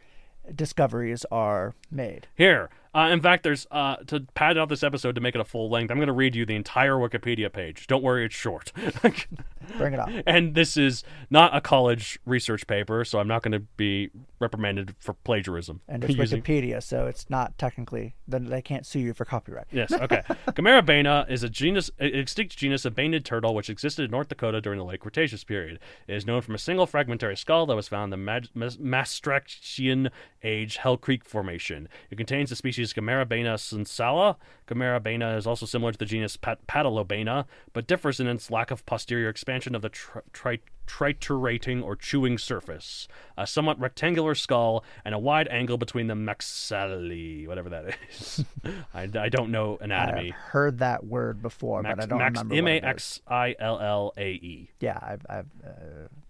discoveries 0.54 1.24
are 1.30 1.74
made. 1.90 2.26
Here, 2.34 2.70
uh, 2.98 3.10
in 3.10 3.20
fact, 3.20 3.44
there's 3.44 3.64
uh, 3.70 3.96
to 4.06 4.20
pad 4.34 4.58
out 4.58 4.68
this 4.68 4.82
episode 4.82 5.14
to 5.14 5.20
make 5.20 5.36
it 5.36 5.40
a 5.40 5.44
full 5.44 5.70
length. 5.70 5.92
I'm 5.92 5.98
going 5.98 6.08
to 6.08 6.12
read 6.12 6.34
you 6.34 6.44
the 6.44 6.56
entire 6.56 6.94
Wikipedia 6.94 7.52
page. 7.52 7.86
Don't 7.86 8.02
worry, 8.02 8.24
it's 8.24 8.34
short. 8.34 8.72
Bring 9.76 9.92
it 9.92 10.00
on. 10.00 10.22
and 10.26 10.54
this 10.54 10.76
is 10.76 11.04
not 11.30 11.54
a 11.54 11.60
college 11.60 12.18
research 12.24 12.66
paper, 12.66 13.04
so 13.04 13.20
I'm 13.20 13.28
not 13.28 13.42
going 13.42 13.52
to 13.52 13.60
be 13.76 14.10
reprimanded 14.40 14.96
for 14.98 15.12
plagiarism. 15.12 15.80
And 15.86 16.02
it's 16.08 16.16
using- 16.16 16.42
Wikipedia, 16.42 16.82
so 16.82 17.06
it's 17.06 17.28
not 17.30 17.56
technically, 17.56 18.16
then 18.26 18.46
they 18.46 18.62
can't 18.62 18.84
sue 18.84 18.98
you 18.98 19.14
for 19.14 19.24
copyright. 19.24 19.66
Yes, 19.70 19.92
okay. 19.92 20.22
Gamerabaena 20.48 21.30
is 21.30 21.44
a 21.44 21.48
genus, 21.48 21.90
an 22.00 22.14
extinct 22.14 22.56
genus 22.56 22.84
of 22.84 22.96
baned 22.96 23.24
turtle 23.24 23.54
which 23.54 23.70
existed 23.70 24.06
in 24.06 24.10
North 24.10 24.28
Dakota 24.28 24.60
during 24.60 24.78
the 24.78 24.84
late 24.84 25.00
Cretaceous 25.00 25.44
period. 25.44 25.78
It 26.08 26.16
is 26.16 26.26
known 26.26 26.40
from 26.40 26.54
a 26.56 26.58
single 26.58 26.86
fragmentary 26.86 27.36
skull 27.36 27.66
that 27.66 27.76
was 27.76 27.86
found 27.86 28.12
in 28.12 28.24
the 28.24 28.76
Maastrichtian 28.80 30.10
Age 30.42 30.76
Hell 30.78 30.96
Creek 30.96 31.24
Formation. 31.24 31.88
It 32.10 32.16
contains 32.16 32.50
the 32.50 32.56
species 32.56 32.87
Gamera 32.92 33.28
bana 33.28 33.54
sonsela. 33.54 34.36
Gamerabaena 34.66 35.36
is 35.36 35.46
also 35.46 35.66
similar 35.66 35.92
to 35.92 35.98
the 35.98 36.04
genus 36.04 36.36
Pat- 36.36 36.60
but 37.72 37.86
differs 37.86 38.20
in 38.20 38.26
its 38.26 38.50
lack 38.50 38.70
of 38.70 38.84
posterior 38.86 39.28
expansion 39.28 39.74
of 39.74 39.82
the 39.82 39.88
tri- 39.88 40.22
tri- 40.32 40.58
triturating 40.86 41.82
or 41.84 41.94
chewing 41.94 42.38
surface, 42.38 43.06
a 43.36 43.46
somewhat 43.46 43.78
rectangular 43.78 44.34
skull, 44.34 44.82
and 45.04 45.14
a 45.14 45.18
wide 45.18 45.46
angle 45.48 45.76
between 45.78 46.06
the 46.06 46.14
maxillae, 46.14 47.46
whatever 47.46 47.68
that 47.68 47.94
is. 48.10 48.44
I, 48.94 49.02
I 49.02 49.28
don't 49.28 49.50
know 49.50 49.78
anatomy. 49.80 50.32
I've 50.32 50.38
heard 50.40 50.78
that 50.78 51.04
word 51.06 51.42
before, 51.42 51.82
but 51.82 52.00
I 52.02 52.06
don't 52.06 52.18
remember 52.18 52.54
M 52.54 52.66
A. 52.68 52.80
X 52.80 53.20
I 53.28 53.54
L 53.58 53.78
L 53.80 54.12
A 54.16 54.30
E. 54.30 54.70
Yeah, 54.80 54.98
I've, 55.00 55.26
I've 55.28 55.46
uh, 55.64 55.68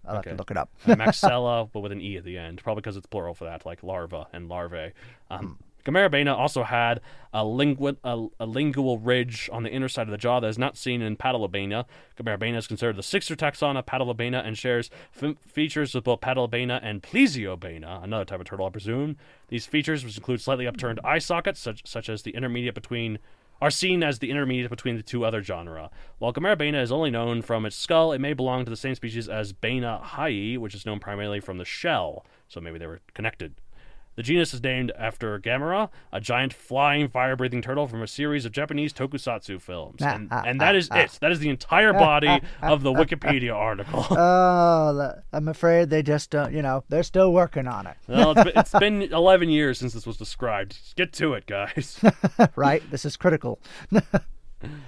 I'll 0.05 0.15
have 0.15 0.25
to 0.25 0.35
look 0.35 0.51
it 0.51 0.57
up. 0.57 0.69
Maxilla, 0.85 1.69
but 1.73 1.79
with 1.81 1.91
an 1.91 2.01
E 2.01 2.17
at 2.17 2.23
the 2.23 2.37
end, 2.37 2.61
probably 2.63 2.81
because 2.81 2.97
it's 2.97 3.07
plural 3.07 3.33
for 3.33 3.45
that, 3.45 3.65
like 3.65 3.83
larva 3.83 4.27
and 4.33 4.49
larvae. 4.49 4.91
Um, 5.29 5.57
Gamera 5.57 5.68
bana 5.91 6.35
also 6.35 6.63
had 6.63 7.01
a, 7.33 7.43
lingu- 7.43 7.97
a, 8.03 8.27
a 8.43 8.45
lingual 8.45 8.97
ridge 8.97 9.49
on 9.51 9.63
the 9.63 9.69
inner 9.69 9.87
side 9.87 10.07
of 10.07 10.11
the 10.11 10.17
jaw 10.17 10.39
that 10.39 10.47
is 10.47 10.57
not 10.57 10.77
seen 10.77 11.01
in 11.01 11.15
Palatobaena. 11.15 11.85
Gamera 12.17 12.39
bana 12.39 12.57
is 12.57 12.67
considered 12.67 12.95
the 12.95 13.03
sixth 13.03 13.29
taxon 13.37 13.77
of 13.77 13.85
Palatobaena 13.85 14.45
and 14.45 14.57
shares 14.57 14.89
f- 15.21 15.35
features 15.45 15.93
with 15.93 16.03
both 16.03 16.21
Palatobaena 16.21 16.79
and 16.81 17.03
Plesiobaena, 17.03 18.03
another 18.03 18.25
type 18.25 18.39
of 18.39 18.45
turtle, 18.45 18.65
I 18.65 18.69
presume. 18.69 19.17
These 19.47 19.65
features, 19.65 20.03
which 20.03 20.17
include 20.17 20.41
slightly 20.41 20.67
upturned 20.67 20.99
eye 21.03 21.19
sockets, 21.19 21.59
such, 21.59 21.85
such 21.85 22.09
as 22.09 22.23
the 22.23 22.31
intermediate 22.31 22.75
between 22.75 23.19
are 23.61 23.71
seen 23.71 24.03
as 24.03 24.19
the 24.19 24.31
intermediate 24.31 24.69
between 24.69 24.95
the 24.95 25.03
two 25.03 25.25
other 25.25 25.41
genera. 25.41 25.89
While 26.17 26.33
Gamerabaena 26.33 26.81
is 26.81 26.91
only 26.91 27.11
known 27.11 27.41
from 27.41 27.65
its 27.65 27.75
skull, 27.75 28.13
it 28.13 28.19
may 28.19 28.33
belong 28.33 28.63
to 28.63 28.69
the 28.69 28.77
same 28.77 28.95
species 28.95 29.27
as 29.27 29.53
Baena 29.53 30.01
hayi, 30.01 30.57
which 30.57 30.73
is 30.73 30.85
known 30.85 30.99
primarily 30.99 31.39
from 31.39 31.57
the 31.57 31.65
shell, 31.65 32.25
so 32.47 32.61
maybe 32.61 32.79
they 32.79 32.87
were 32.87 33.01
connected. 33.13 33.55
The 34.15 34.23
genus 34.23 34.53
is 34.53 34.61
named 34.61 34.91
after 34.97 35.39
Gamera, 35.39 35.89
a 36.11 36.19
giant 36.19 36.53
flying, 36.53 37.07
fire 37.07 37.37
breathing 37.37 37.61
turtle 37.61 37.87
from 37.87 38.01
a 38.01 38.07
series 38.07 38.43
of 38.43 38.51
Japanese 38.51 38.91
tokusatsu 38.91 39.61
films. 39.61 39.99
Ah, 40.01 40.13
And, 40.15 40.27
ah, 40.29 40.43
and 40.45 40.59
that 40.59 40.75
ah, 40.75 40.77
is 40.77 40.89
it. 40.93 41.17
That 41.21 41.31
is 41.31 41.39
the 41.39 41.47
entire 41.49 41.93
body 41.93 42.41
of 42.61 42.83
the 42.83 42.91
Wikipedia 42.91 43.55
article. 43.55 44.05
Oh, 44.17 45.13
I'm 45.31 45.47
afraid 45.47 45.89
they 45.89 46.03
just 46.03 46.31
don't, 46.31 46.51
you 46.53 46.61
know, 46.61 46.83
they're 46.89 47.03
still 47.03 47.31
working 47.31 47.65
on 47.67 47.87
it. 47.87 47.95
well, 48.09 48.31
it's 48.31 48.43
been, 48.43 48.53
it's 48.57 48.71
been 48.79 49.01
11 49.03 49.47
years 49.49 49.79
since 49.79 49.93
this 49.93 50.05
was 50.05 50.17
described. 50.17 50.77
Get 50.95 51.13
to 51.13 51.33
it, 51.33 51.45
guys. 51.45 51.99
right? 52.57 52.83
This 52.91 53.05
is 53.05 53.15
critical. 53.15 53.59
I 53.93 54.01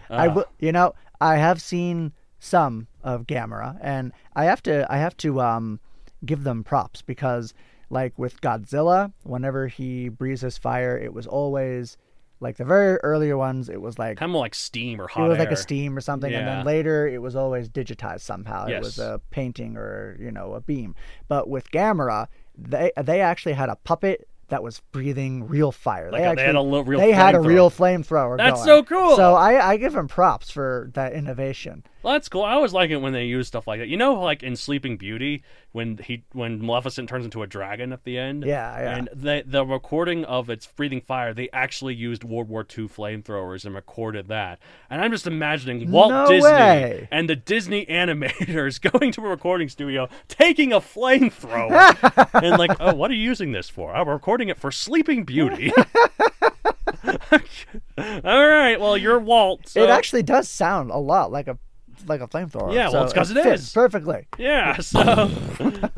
Ah. 0.10 0.26
w- 0.28 0.46
you 0.60 0.74
know, 0.74 0.94
I 1.22 1.38
have 1.38 1.62
seen 1.62 2.12
some 2.40 2.88
of 3.04 3.28
Gamera, 3.28 3.78
and 3.82 4.12
I 4.36 4.46
have 4.46 4.62
to, 4.64 4.86
I 4.92 4.98
have 4.98 5.16
to 5.18 5.40
um, 5.40 5.80
give 6.26 6.44
them 6.44 6.64
props 6.66 7.02
because, 7.02 7.54
like 7.92 8.18
with 8.18 8.42
Godzilla, 8.42 9.12
whenever 9.24 9.68
he 9.68 10.10
breathes 10.10 10.42
his 10.42 10.58
fire, 10.58 10.98
it 10.98 11.14
was 11.14 11.28
always 11.28 11.98
like 12.40 12.58
the 12.58 12.66
very 12.66 12.98
earlier 13.04 13.38
ones. 13.38 13.70
It 13.70 13.80
was 13.82 14.00
like 14.00 14.18
kind 14.18 14.32
of 14.32 14.40
like 14.40 14.56
steam 14.56 15.00
or 15.00 15.08
hot. 15.08 15.26
it 15.26 15.30
was 15.30 15.38
like 15.38 15.52
a 15.52 15.56
steam 15.58 15.96
or 15.96 16.02
something, 16.02 16.34
and 16.34 16.48
then 16.48 16.66
later 16.66 17.08
it 17.08 17.22
was 17.22 17.36
always 17.36 17.70
digitized 17.70 18.22
somehow. 18.22 18.66
It 18.66 18.80
was 18.80 18.98
a 18.98 19.22
painting 19.30 19.78
or 19.78 20.18
you 20.20 20.32
know 20.32 20.54
a 20.54 20.62
beam. 20.62 20.96
But 21.28 21.50
with 21.50 21.70
Gamera, 21.72 22.28
they 22.58 22.92
they 23.02 23.22
actually 23.22 23.54
had 23.54 23.70
a 23.70 23.76
puppet 23.76 24.28
that 24.48 24.64
was 24.64 24.82
breathing 24.92 25.48
real 25.48 25.72
fire. 25.72 26.12
Like 26.12 26.22
they 26.24 26.28
a- 26.32 26.36
they 26.36 26.44
had 26.46 26.56
a 26.56 26.62
real 26.84 27.00
they 27.00 27.12
had 27.12 27.36
a 27.36 27.38
flamethrower. 27.38 27.46
real 27.46 27.70
flamethrower. 27.70 28.38
That's 28.38 28.66
going. 28.66 28.66
so 28.66 28.84
cool. 28.84 29.16
So 29.16 29.36
I, 29.36 29.70
I 29.72 29.78
give 29.78 29.96
him 29.96 30.08
props 30.08 30.50
for 30.52 30.90
that 30.94 31.14
innovation. 31.14 31.84
Well, 32.04 32.14
that's 32.14 32.30
cool. 32.30 32.44
I 32.44 32.54
always 32.54 32.74
like 32.74 32.90
it 32.90 32.98
when 32.98 33.14
they 33.14 33.26
use 33.26 33.48
stuff 33.48 33.68
like 33.68 33.80
that. 33.80 33.88
You 33.88 33.98
know, 33.98 34.14
like 34.16 34.44
in 34.44 34.56
Sleeping 34.56 34.98
Beauty, 34.98 35.44
when 35.72 35.98
he 35.98 36.24
when 36.34 36.66
Maleficent 36.66 37.08
turns 37.08 37.26
into 37.26 37.44
a 37.44 37.48
dragon 37.48 37.94
at 37.94 38.04
the 38.04 38.18
end. 38.18 38.44
Yeah, 38.44 38.80
yeah. 38.80 38.98
And 38.98 39.10
the 39.14 39.44
the 39.46 39.66
recording 39.66 40.26
of 40.26 40.50
its 40.50 40.66
breathing 40.66 41.02
fire, 41.02 41.34
they 41.34 41.50
actually 41.54 41.96
used 41.96 42.24
World 42.24 42.50
War 42.50 42.62
II 42.62 42.88
flamethrowers 42.88 43.66
and 43.66 43.76
recorded 43.76 44.28
that. 44.28 44.60
And 44.90 45.02
I'm 45.02 45.12
just 45.12 45.28
imagining 45.28 45.92
Walt 45.92 46.12
No 46.12 46.28
Disney 46.28 46.50
way. 46.50 47.08
and 47.12 47.30
the 47.30 47.36
Disney 47.36 47.86
animators 47.86 48.82
going 49.00 49.12
to 49.14 49.26
a 49.26 49.30
recording 49.30 49.70
studio, 49.70 50.10
taking 50.28 50.74
a 50.74 50.82
flamethrower, 50.82 52.30
and 52.44 52.58
like, 52.58 52.76
oh, 52.80 52.96
what 52.96 53.12
are 53.12 53.16
you 53.16 53.24
using 53.24 53.52
this 53.52 53.70
for? 53.70 53.94
We're 53.94 54.14
recording 54.14 54.50
it 54.50 54.58
for 54.58 54.72
Sleeping 54.72 55.24
Beauty. 55.24 55.72
All 57.98 58.48
right. 58.48 58.80
Well, 58.80 58.98
you're 58.98 59.20
Walt. 59.20 59.68
So. 59.68 59.84
It 59.84 59.90
actually 59.90 60.24
does 60.24 60.50
sound 60.50 60.92
a 60.92 60.98
lot 60.98 61.32
like 61.32 61.48
a 61.48 61.58
like 62.08 62.22
a 62.22 62.28
flamethrower. 62.28 62.74
Yeah, 62.74 62.90
well, 62.90 63.04
it's 63.04 63.14
because 63.14 63.32
it 63.32 63.42
fits 63.44 63.64
is. 63.64 63.74
perfectly. 63.74 64.28
Yeah, 64.38 64.78
so 64.80 65.00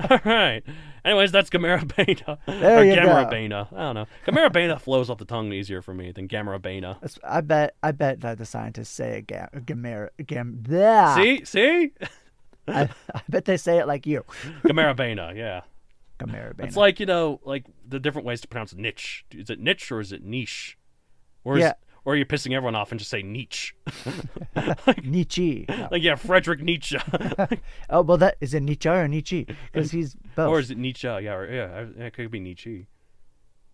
all 0.10 0.20
right. 0.26 0.62
Anyways, 1.06 1.32
that's 1.34 1.50
Gamera 1.50 1.84
Beta. 1.96 2.38
There 2.48 2.80
or 2.80 2.84
you 2.86 2.94
Gamera 2.94 3.26
go. 3.26 3.30
Beta. 3.30 3.68
I 3.74 3.78
don't 3.78 3.96
know. 3.96 4.06
Gamera 4.26 4.52
Beta 4.54 4.80
flows 4.80 5.10
off 5.10 5.18
the 5.18 5.26
tongue 5.26 5.52
easier 5.52 5.82
for 5.82 5.94
me 5.94 6.12
than 6.12 6.28
Gamera 6.30 6.62
Beta. 6.62 6.98
That's- 7.02 7.20
I 7.24 7.42
bet 7.42 7.76
I 7.84 7.92
bet 7.92 8.22
that 8.22 8.38
the 8.38 8.46
scientists 8.46 8.90
say 8.90 9.18
a 9.18 9.22
gam, 9.22 9.50
a 9.54 9.60
gamera, 9.60 10.10
gam, 10.26 10.60
blah. 10.62 11.16
See? 11.16 11.44
See? 11.44 11.92
I, 12.68 12.84
I 13.14 13.22
bet 13.28 13.44
they 13.46 13.58
say 13.58 13.80
it 13.80 13.88
like 13.88 14.06
you. 14.08 14.24
Gamera 14.64 14.96
Beta, 14.96 15.34
yeah. 15.36 15.62
Gamera 16.20 16.54
It's 16.60 16.78
like, 16.78 17.00
you 17.02 17.06
know, 17.06 17.42
like 17.44 17.66
the 17.86 18.00
different 18.00 18.26
ways 18.26 18.40
to 18.42 18.48
pronounce 18.48 18.74
niche. 18.74 19.26
Is 19.32 19.50
it 19.50 19.60
niche 19.60 19.92
or 19.92 20.00
is 20.00 20.14
it 20.14 20.24
niche? 20.24 20.78
Or 21.44 21.58
is, 21.58 21.64
Yeah. 21.64 21.74
Or 22.06 22.14
are 22.14 22.16
you 22.16 22.26
pissing 22.26 22.54
everyone 22.56 22.76
off 22.76 22.92
and 22.92 23.00
just 23.00 23.12
say? 23.12 23.22
Nietzsche. 23.22 23.74
No. 24.56 24.76
like, 25.92 26.02
yeah, 26.04 26.16
Frederick 26.16 26.62
Nietzsche. 26.62 26.98
Oh 27.90 28.02
well, 28.02 28.18
that 28.18 28.38
is 28.42 28.54
it 28.54 28.62
Nietzsche 28.62 28.90
or 28.90 29.08
Nietzsche? 29.08 29.48
Because 29.72 29.92
he's 29.92 30.16
both. 30.36 30.50
Or 30.50 30.60
is 30.60 30.70
it 30.72 30.78
Nietzsche? 30.78 31.08
Yeah, 31.08 31.34
or, 31.34 31.52
yeah, 31.52 32.06
it 32.06 32.14
could 32.14 32.30
be 32.32 32.40
Nietzsche. 32.40 32.88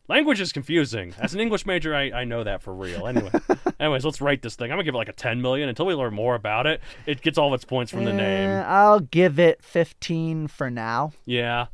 Language 0.07 0.41
is 0.41 0.51
confusing. 0.51 1.13
As 1.19 1.35
an 1.35 1.39
English 1.39 1.65
major, 1.67 1.93
I, 1.93 2.11
I 2.11 2.23
know 2.23 2.43
that 2.43 2.63
for 2.63 2.73
real. 2.73 3.05
Anyway, 3.07 3.29
anyways, 3.79 4.03
let's 4.03 4.21
write 4.21 4.41
this 4.41 4.55
thing. 4.55 4.71
I'm 4.71 4.77
gonna 4.77 4.83
give 4.83 4.95
it 4.95 4.97
like 4.97 5.09
a 5.09 5.13
10 5.13 5.39
million 5.41 5.69
until 5.69 5.85
we 5.85 5.93
learn 5.93 6.13
more 6.15 6.33
about 6.35 6.65
it. 6.65 6.81
It 7.05 7.21
gets 7.21 7.37
all 7.37 7.49
of 7.49 7.53
its 7.53 7.65
points 7.65 7.91
from 7.91 8.05
the 8.05 8.11
Eh, 8.11 8.15
name. 8.17 8.63
I'll 8.67 9.01
give 9.01 9.37
it 9.37 9.63
15 9.63 10.47
for 10.47 10.69
now. 10.71 11.11
Yeah, 11.25 11.67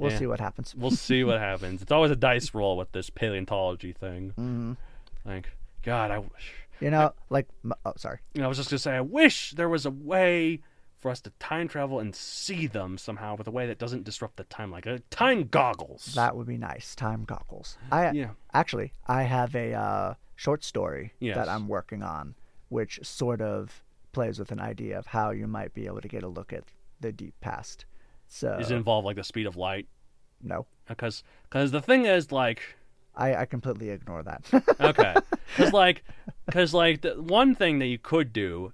We'll 0.00 0.10
Yeah. 0.12 0.18
see 0.18 0.26
what 0.26 0.40
happens. 0.40 0.74
we'll 0.76 0.90
see 0.92 1.22
what 1.24 1.38
happens. 1.40 1.82
It's 1.82 1.92
always 1.92 2.10
a 2.10 2.16
dice 2.16 2.54
roll 2.54 2.76
with 2.76 2.90
this 2.92 3.10
paleontology 3.10 3.92
thing. 3.92 4.32
Mhm. 4.38 4.76
Like, 5.24 5.50
God, 5.82 6.10
I 6.10 6.18
wish. 6.18 6.52
You 6.80 6.90
know, 6.90 7.12
like 7.28 7.48
oh, 7.84 7.92
sorry. 7.96 8.18
You 8.34 8.40
know, 8.40 8.46
I 8.46 8.48
was 8.48 8.58
just 8.58 8.70
gonna 8.70 8.78
say, 8.78 8.92
I 8.92 9.00
wish 9.00 9.52
there 9.52 9.68
was 9.68 9.84
a 9.84 9.90
way 9.90 10.60
for 10.96 11.10
us 11.10 11.20
to 11.22 11.30
time 11.38 11.68
travel 11.68 12.00
and 12.00 12.14
see 12.14 12.66
them 12.66 12.98
somehow 12.98 13.36
with 13.36 13.46
a 13.46 13.50
way 13.50 13.66
that 13.66 13.78
doesn't 13.78 14.04
disrupt 14.04 14.36
the 14.36 14.44
time, 14.44 14.70
like 14.70 14.86
uh, 14.86 14.98
time 15.10 15.44
goggles. 15.44 16.12
That 16.14 16.36
would 16.36 16.46
be 16.46 16.56
nice. 16.56 16.94
Time 16.94 17.24
goggles. 17.24 17.78
I 17.90 18.10
Yeah. 18.12 18.30
actually 18.52 18.92
I 19.06 19.24
have 19.24 19.54
a 19.56 19.72
uh, 19.74 20.14
short 20.36 20.62
story 20.64 21.12
Yes. 21.20 21.36
that 21.36 21.48
I'm 21.48 21.68
working 21.68 22.02
on, 22.02 22.34
which 22.68 23.00
sort 23.02 23.40
of 23.40 23.82
plays 24.12 24.38
with 24.38 24.50
an 24.52 24.60
idea 24.60 24.98
of 24.98 25.06
how 25.06 25.30
you 25.30 25.46
might 25.46 25.74
be 25.74 25.86
able 25.86 26.00
to 26.00 26.08
get 26.08 26.22
a 26.22 26.28
look 26.28 26.52
at 26.52 26.64
the 27.00 27.12
deep 27.12 27.34
past. 27.40 27.84
So 28.26 28.56
Does 28.58 28.70
it 28.70 28.76
involve 28.76 29.04
like 29.04 29.16
the 29.16 29.24
speed 29.24 29.46
of 29.46 29.56
light? 29.56 29.86
no, 30.42 30.66
Because, 30.86 31.22
because 31.44 31.70
the 31.72 31.82
thing 31.82 32.06
is, 32.06 32.30
like, 32.30 32.62
I, 33.18 33.34
I 33.42 33.44
completely 33.44 33.90
ignore 33.90 34.22
that. 34.22 34.42
okay 34.80 35.14
because 35.56 35.72
like 35.72 36.02
because 36.46 36.72
like 36.72 37.02
the 37.02 37.10
one 37.20 37.54
thing 37.54 37.78
that 37.80 37.86
you 37.86 37.98
could 37.98 38.32
do 38.32 38.72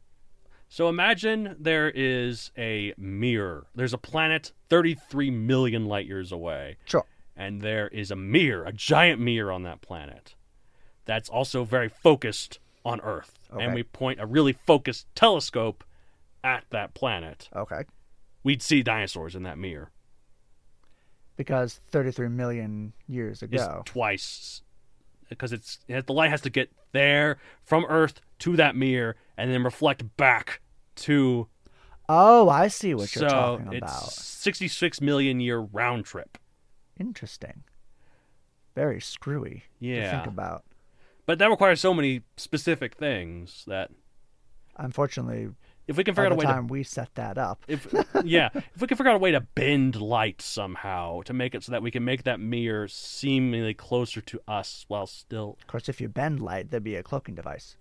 so 0.69 0.89
imagine 0.89 1.57
there 1.59 1.91
is 1.91 2.51
a 2.59 2.93
mirror 2.99 3.67
there's 3.75 3.93
a 3.95 3.99
planet 3.99 4.53
33 4.69 5.31
million 5.31 5.87
light 5.87 6.07
years 6.07 6.31
away 6.31 6.77
sure. 6.85 7.05
and 7.37 7.63
there 7.63 7.89
is 7.89 8.11
a 8.11 8.17
mirror 8.17 8.65
a 8.65 8.73
giant 8.73 9.21
mirror 9.21 9.51
on 9.51 9.63
that 9.63 9.81
planet 9.81 10.35
that's 11.07 11.29
also 11.29 11.65
very 11.65 11.89
focused 11.89 12.59
on 12.85 13.01
earth 13.01 13.33
Okay. 13.53 13.65
and 13.65 13.75
we 13.75 13.83
point 13.85 14.21
a 14.21 14.27
really 14.27 14.53
focused 14.53 15.07
telescope 15.15 15.85
at 16.43 16.65
that 16.71 16.93
planet 16.93 17.49
Okay. 17.55 17.83
we'd 18.43 18.63
see 18.63 18.83
dinosaurs 18.83 19.35
in 19.37 19.43
that 19.45 19.59
mirror 19.59 19.91
Because 21.37 21.81
33 21.91 22.29
million 22.29 22.93
years 23.09 23.43
ago. 23.43 23.83
twice 23.85 24.63
because 25.29 25.53
it's 25.53 25.79
the 25.89 26.13
light 26.13 26.31
has 26.31 26.41
to 26.43 26.51
get 26.51 26.71
there 26.93 27.39
from 27.65 27.85
Earth 27.89 28.21
to 28.41 28.57
that 28.57 28.77
mirror 28.77 29.17
and 29.37 29.51
then 29.51 29.65
reflect 29.65 30.17
back 30.17 30.61
to. 30.97 31.49
Oh, 32.09 32.49
I 32.49 32.69
see 32.69 32.95
what 32.95 33.13
you're 33.17 33.29
so 33.29 33.35
talking 33.35 33.73
it's 33.73 33.79
about. 33.79 34.13
66 34.13 35.01
million 35.01 35.41
year 35.41 35.59
round 35.59 36.05
trip. 36.05 36.39
Interesting. 37.01 37.65
Very 38.75 39.01
screwy 39.01 39.65
to 39.81 39.87
Yeah. 39.87 40.11
think 40.23 40.27
about. 40.33 40.65
But 41.27 41.39
that 41.39 41.49
requires 41.49 41.81
so 41.81 41.95
many 41.95 42.23
specific 42.37 42.95
things 42.97 43.65
that 43.67 43.91
Unfortunately, 44.77 45.51
if 45.87 45.97
we 45.97 46.05
can 46.05 46.15
figure 46.15 46.27
out 46.27 46.33
a 46.33 46.35
way 46.37 46.45
time 46.45 46.67
we 46.67 46.83
set 46.83 47.15
that 47.15 47.37
up, 47.39 47.63
if 47.69 47.87
yeah 48.25 48.49
if 48.55 48.81
we 48.81 48.87
can 48.87 48.97
figure 48.97 49.11
out 49.11 49.17
a 49.17 49.19
way 49.19 49.33
to 49.33 49.41
bend 49.41 49.97
light 50.01 50.41
somehow 50.41 51.21
to 51.23 51.33
make 51.33 51.55
it 51.55 51.63
so 51.63 51.73
that 51.73 51.83
we 51.83 51.91
can 51.91 52.05
make 52.05 52.23
that 52.25 52.41
mirror 52.41 52.89
seemingly 52.89 53.75
closer 53.75 54.21
to 54.23 54.41
us 54.49 54.85
while 54.89 55.07
still 55.07 55.57
of 55.61 55.67
course, 55.67 55.89
if 55.89 56.01
you 56.01 56.09
bend 56.09 56.41
light, 56.41 56.71
there'd 56.71 56.83
be 56.85 56.97
a 56.97 57.03
cloaking 57.03 57.35
device. 57.35 57.77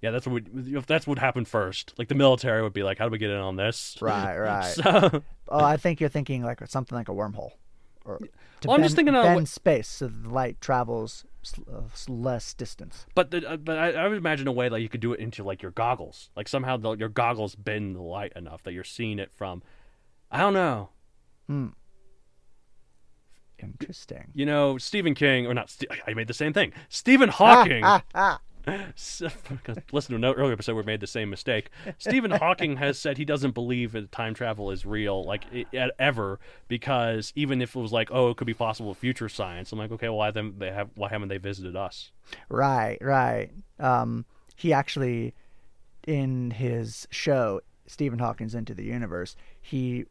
yeah 0.00 0.10
that's 0.12 0.26
what 0.26 0.48
would 0.48 0.86
that's 0.86 1.06
what 1.06 1.18
happened 1.18 1.48
first 1.48 1.92
like 1.98 2.06
the 2.08 2.14
military 2.14 2.62
would 2.62 2.72
be 2.72 2.82
like 2.84 2.98
how 2.98 3.06
do 3.06 3.10
we 3.12 3.18
get 3.18 3.30
in 3.30 3.36
on 3.38 3.56
this 3.56 3.96
Right, 4.02 4.36
right. 4.50 4.64
so 4.64 5.22
Oh, 5.48 5.64
I 5.64 5.76
think 5.76 5.98
you're 6.00 6.08
thinking 6.10 6.42
like 6.44 6.60
something 6.68 6.94
like 6.96 7.08
a 7.08 7.12
wormhole, 7.12 7.52
or 8.04 8.18
to 8.60 8.68
Well, 8.68 8.76
I'm 8.76 8.82
just 8.82 8.94
thinking 8.96 9.14
of 9.16 9.24
bend 9.24 9.34
what- 9.36 9.48
space 9.48 9.88
so 9.88 10.08
the 10.08 10.28
light 10.28 10.60
travels 10.60 11.24
less 12.08 12.54
distance. 12.54 13.06
But 13.14 13.30
the, 13.30 13.48
uh, 13.48 13.56
but 13.56 13.78
I, 13.78 13.92
I 13.92 14.08
would 14.08 14.18
imagine 14.18 14.46
a 14.48 14.52
way 14.52 14.68
like 14.68 14.82
you 14.82 14.88
could 14.88 15.00
do 15.00 15.12
it 15.12 15.20
into 15.20 15.42
like 15.44 15.62
your 15.62 15.70
goggles, 15.70 16.30
like 16.36 16.48
somehow 16.48 16.76
the, 16.76 16.96
your 16.96 17.08
goggles 17.08 17.54
bend 17.54 17.96
the 17.96 18.02
light 18.02 18.32
enough 18.34 18.62
that 18.64 18.72
you're 18.72 18.84
seeing 18.84 19.18
it 19.18 19.32
from. 19.32 19.62
I 20.30 20.38
don't 20.40 20.54
know. 20.54 20.90
Hmm. 21.46 21.68
Interesting. 23.60 24.28
You 24.34 24.46
know, 24.46 24.78
Stephen 24.78 25.14
King, 25.14 25.46
or 25.46 25.54
not? 25.54 25.70
Ste- 25.70 25.86
I 26.06 26.14
made 26.14 26.28
the 26.28 26.34
same 26.34 26.52
thing. 26.52 26.72
Stephen 26.88 27.28
Hawking. 27.28 27.82
Ah, 27.84 28.02
ah. 28.14 28.34
S- 28.34 28.40
Listen 28.66 29.30
to 29.92 30.14
an 30.16 30.24
earlier 30.24 30.52
episode 30.52 30.74
where 30.74 30.82
we 30.82 30.86
made 30.86 31.00
the 31.00 31.06
same 31.06 31.30
mistake. 31.30 31.70
Stephen 31.98 32.30
Hawking 32.30 32.76
has 32.76 32.98
said 32.98 33.16
he 33.16 33.24
doesn't 33.24 33.52
believe 33.52 33.92
that 33.92 34.12
time 34.12 34.34
travel 34.34 34.70
is 34.70 34.84
real, 34.84 35.24
like 35.24 35.44
i 35.52 35.90
ever, 35.98 36.38
because 36.68 37.32
even 37.34 37.62
if 37.62 37.74
it 37.74 37.80
was 37.80 37.92
like, 37.92 38.10
oh, 38.12 38.30
it 38.30 38.36
could 38.36 38.46
be 38.46 38.54
possible 38.54 38.94
future 38.94 39.28
science, 39.28 39.72
I'm 39.72 39.78
like, 39.78 39.92
okay, 39.92 40.08
why 40.08 40.30
then 40.30 40.54
they 40.58 40.70
have 40.70 40.90
why 40.94 41.08
haven't 41.08 41.28
they 41.28 41.38
visited 41.38 41.76
us? 41.76 42.10
Right, 42.48 42.98
right. 43.00 43.50
Um, 43.78 44.24
he 44.56 44.72
actually, 44.72 45.34
in 46.06 46.50
his 46.50 47.06
show, 47.10 47.60
Stephen 47.86 48.18
Hawking's 48.18 48.54
Into 48.54 48.74
the 48.74 48.84
Universe, 48.84 49.36
he 49.60 50.04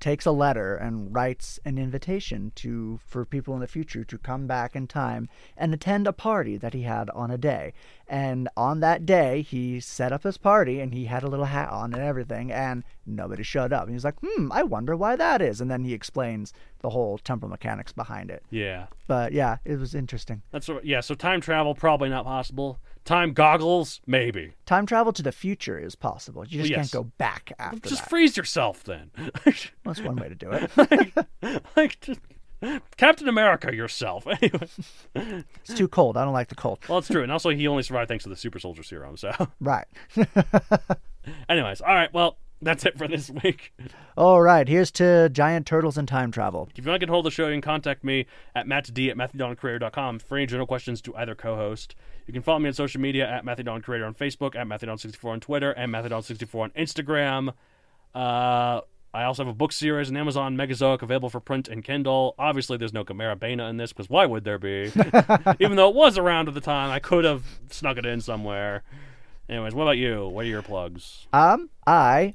takes 0.00 0.26
a 0.26 0.30
letter 0.30 0.76
and 0.76 1.14
writes 1.14 1.58
an 1.64 1.78
invitation 1.78 2.52
to 2.56 3.00
for 3.06 3.24
people 3.24 3.54
in 3.54 3.60
the 3.60 3.66
future 3.66 4.04
to 4.04 4.18
come 4.18 4.46
back 4.46 4.76
in 4.76 4.86
time 4.86 5.28
and 5.56 5.74
attend 5.74 6.06
a 6.06 6.12
party 6.12 6.56
that 6.56 6.74
he 6.74 6.82
had 6.82 7.10
on 7.10 7.30
a 7.30 7.38
day. 7.38 7.72
And 8.06 8.48
on 8.56 8.80
that 8.80 9.04
day, 9.04 9.42
he 9.42 9.80
set 9.80 10.12
up 10.12 10.22
his 10.22 10.38
party 10.38 10.80
and 10.80 10.94
he 10.94 11.06
had 11.06 11.22
a 11.22 11.28
little 11.28 11.44
hat 11.46 11.68
on 11.70 11.92
and 11.92 12.02
everything, 12.02 12.50
and 12.50 12.84
nobody 13.06 13.42
showed 13.42 13.72
up. 13.72 13.82
And 13.82 13.90
he 13.90 13.94
was 13.94 14.04
like, 14.04 14.16
"Hmm, 14.24 14.50
I 14.52 14.62
wonder 14.62 14.96
why 14.96 15.16
that 15.16 15.42
is." 15.42 15.60
And 15.60 15.70
then 15.70 15.84
he 15.84 15.92
explains 15.92 16.52
the 16.80 16.90
whole 16.90 17.18
temporal 17.18 17.50
mechanics 17.50 17.92
behind 17.92 18.30
it. 18.30 18.42
Yeah, 18.50 18.86
But 19.08 19.32
yeah, 19.32 19.58
it 19.64 19.78
was 19.78 19.94
interesting. 19.94 20.42
that's 20.50 20.70
yeah. 20.84 21.00
So 21.00 21.14
time 21.14 21.40
travel 21.40 21.74
probably 21.74 22.08
not 22.08 22.24
possible. 22.24 22.78
Time 23.08 23.32
goggles 23.32 24.02
maybe. 24.06 24.52
Time 24.66 24.84
travel 24.84 25.14
to 25.14 25.22
the 25.22 25.32
future 25.32 25.78
is 25.78 25.94
possible. 25.94 26.44
You 26.46 26.58
just 26.58 26.70
Yes. 26.70 26.76
can't 26.76 26.90
go 26.92 27.10
back 27.16 27.52
after 27.58 27.88
Just 27.88 28.02
that. 28.02 28.10
freeze 28.10 28.36
yourself 28.36 28.84
then. 28.84 29.10
That's 29.84 30.02
one 30.02 30.16
way 30.16 30.28
to 30.28 30.34
do 30.34 30.50
it. 30.52 30.70
like, 30.76 31.14
like 31.74 32.00
just, 32.02 32.20
Captain 32.98 33.26
America 33.26 33.74
yourself. 33.74 34.26
Anyway, 34.42 34.68
It's 35.64 35.72
too 35.74 35.88
cold. 35.88 36.18
I 36.18 36.24
don't 36.26 36.34
like 36.34 36.48
the 36.48 36.54
cold. 36.54 36.80
well, 36.86 36.98
it's 36.98 37.08
true, 37.08 37.22
and 37.22 37.32
also 37.32 37.48
he 37.48 37.66
only 37.66 37.82
survived 37.82 38.08
thanks 38.08 38.24
to 38.24 38.28
the 38.30 38.36
super 38.36 38.58
soldier 38.58 38.82
serum. 38.82 39.16
So, 39.16 39.32
Right. 39.58 39.86
anyways, 41.48 41.80
all 41.80 41.94
right. 41.94 42.12
Well, 42.12 42.36
that's 42.60 42.84
it 42.84 42.98
for 42.98 43.06
this 43.08 43.30
week. 43.30 43.72
All 44.16 44.40
right. 44.40 44.68
Here's 44.68 44.90
to 44.92 45.28
giant 45.28 45.66
turtles 45.66 45.96
and 45.96 46.08
time 46.08 46.30
travel. 46.30 46.68
If 46.70 46.84
you 46.84 46.90
want 46.90 47.00
to 47.00 47.06
get 47.06 47.10
hold 47.10 47.26
of 47.26 47.30
the 47.30 47.34
show, 47.34 47.46
you 47.46 47.54
can 47.54 47.60
contact 47.60 48.04
me 48.04 48.26
at 48.54 48.66
mattd 48.66 49.10
at 49.10 49.16
matthewdoncareer.com 49.16 50.18
for 50.20 50.36
any 50.36 50.46
general 50.46 50.66
questions 50.66 51.00
to 51.02 51.14
either 51.16 51.34
co-host. 51.34 51.94
You 52.26 52.32
can 52.32 52.42
follow 52.42 52.58
me 52.58 52.68
on 52.68 52.74
social 52.74 53.00
media 53.00 53.28
at 53.28 53.44
Matthewdon 53.44 53.80
Creator 53.80 54.04
on 54.04 54.14
Facebook, 54.14 54.54
at 54.54 54.66
Matthewdon64 54.66 55.24
on 55.24 55.40
Twitter, 55.40 55.70
and 55.70 55.92
Matthewdon64 55.92 56.60
on 56.60 56.70
Instagram. 56.70 57.54
Uh, 58.14 58.82
I 59.14 59.24
also 59.24 59.44
have 59.44 59.50
a 59.50 59.56
book 59.56 59.72
series, 59.72 60.10
an 60.10 60.16
Amazon 60.16 60.54
Megazoic 60.56 61.00
available 61.00 61.30
for 61.30 61.40
print 61.40 61.68
and 61.68 61.82
Kindle. 61.82 62.34
Obviously, 62.38 62.76
there's 62.76 62.92
no 62.92 63.04
Gamerabaena 63.04 63.70
in 63.70 63.78
this 63.78 63.92
because 63.92 64.10
why 64.10 64.26
would 64.26 64.44
there 64.44 64.58
be? 64.58 64.92
Even 65.60 65.76
though 65.76 65.88
it 65.88 65.94
was 65.94 66.18
around 66.18 66.48
at 66.48 66.54
the 66.54 66.60
time, 66.60 66.90
I 66.90 66.98
could 66.98 67.24
have 67.24 67.44
snuck 67.70 67.96
it 67.96 68.04
in 68.04 68.20
somewhere. 68.20 68.82
Anyways, 69.48 69.74
what 69.74 69.84
about 69.84 69.96
you? 69.96 70.28
What 70.28 70.44
are 70.44 70.48
your 70.48 70.60
plugs? 70.60 71.26
Um, 71.32 71.70
I 71.86 72.34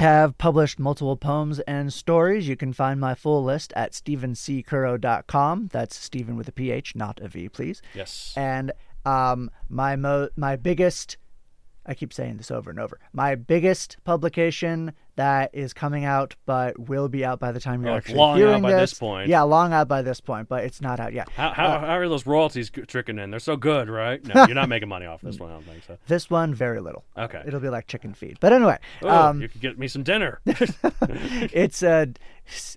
have 0.00 0.38
published 0.38 0.78
multiple 0.78 1.16
poems 1.16 1.60
and 1.60 1.92
stories. 1.92 2.48
You 2.48 2.56
can 2.56 2.72
find 2.72 2.98
my 2.98 3.14
full 3.14 3.44
list 3.44 3.72
at 3.76 3.92
stephenccurrow.com. 3.92 5.68
That's 5.72 5.96
Stephen 5.96 6.36
with 6.36 6.48
a 6.48 6.52
PH, 6.52 6.96
not 6.96 7.20
a 7.20 7.28
V, 7.28 7.48
please. 7.48 7.82
Yes. 7.94 8.32
And 8.36 8.72
um, 9.04 9.50
my 9.68 9.96
mo- 9.96 10.30
my 10.36 10.56
biggest, 10.56 11.16
I 11.90 11.94
keep 11.94 12.12
saying 12.12 12.36
this 12.36 12.52
over 12.52 12.70
and 12.70 12.78
over, 12.78 13.00
my 13.12 13.34
biggest 13.34 13.96
publication 14.04 14.92
that 15.16 15.50
is 15.52 15.72
coming 15.74 16.04
out 16.04 16.36
but 16.46 16.78
will 16.88 17.08
be 17.08 17.24
out 17.24 17.40
by 17.40 17.50
the 17.50 17.58
time 17.58 17.82
you're 17.82 17.90
Oh, 17.92 17.96
actually 17.96 18.14
long 18.14 18.34
out 18.34 18.36
hearing 18.38 18.62
by 18.62 18.70
this. 18.70 18.92
this 18.92 18.98
point. 19.00 19.28
Yeah, 19.28 19.42
long 19.42 19.72
out 19.72 19.88
by 19.88 20.00
this 20.00 20.20
point, 20.20 20.48
but 20.48 20.62
it's 20.64 20.80
not 20.80 21.00
out 21.00 21.12
yet. 21.12 21.28
How, 21.30 21.50
how, 21.50 21.66
Uh, 21.66 21.80
how 21.80 21.98
are 21.98 22.08
those 22.08 22.26
royalties 22.26 22.70
tricking 22.70 23.18
in? 23.18 23.30
They're 23.32 23.40
so 23.40 23.56
good, 23.56 23.90
right? 23.90 24.24
No, 24.24 24.44
you're 24.46 24.54
not 24.54 24.68
making 24.68 24.88
money 24.88 25.04
off 25.06 25.20
this 25.20 25.38
one, 25.40 25.50
I 25.50 25.54
don't 25.54 25.64
think 25.64 25.82
so. 25.84 25.98
this 26.06 26.30
one, 26.30 26.54
very 26.54 26.80
little. 26.80 27.04
Okay. 27.18 27.42
It'll 27.44 27.58
be 27.60 27.68
like 27.70 27.88
chicken 27.88 28.14
feed. 28.14 28.38
But 28.40 28.52
anyway, 28.52 28.78
Oh, 29.02 29.08
um, 29.10 29.42
you 29.42 29.48
could 29.48 29.60
get 29.60 29.76
me 29.78 29.88
some 29.88 30.04
dinner. 30.04 30.40
it's 30.46 31.82
a 31.82 32.08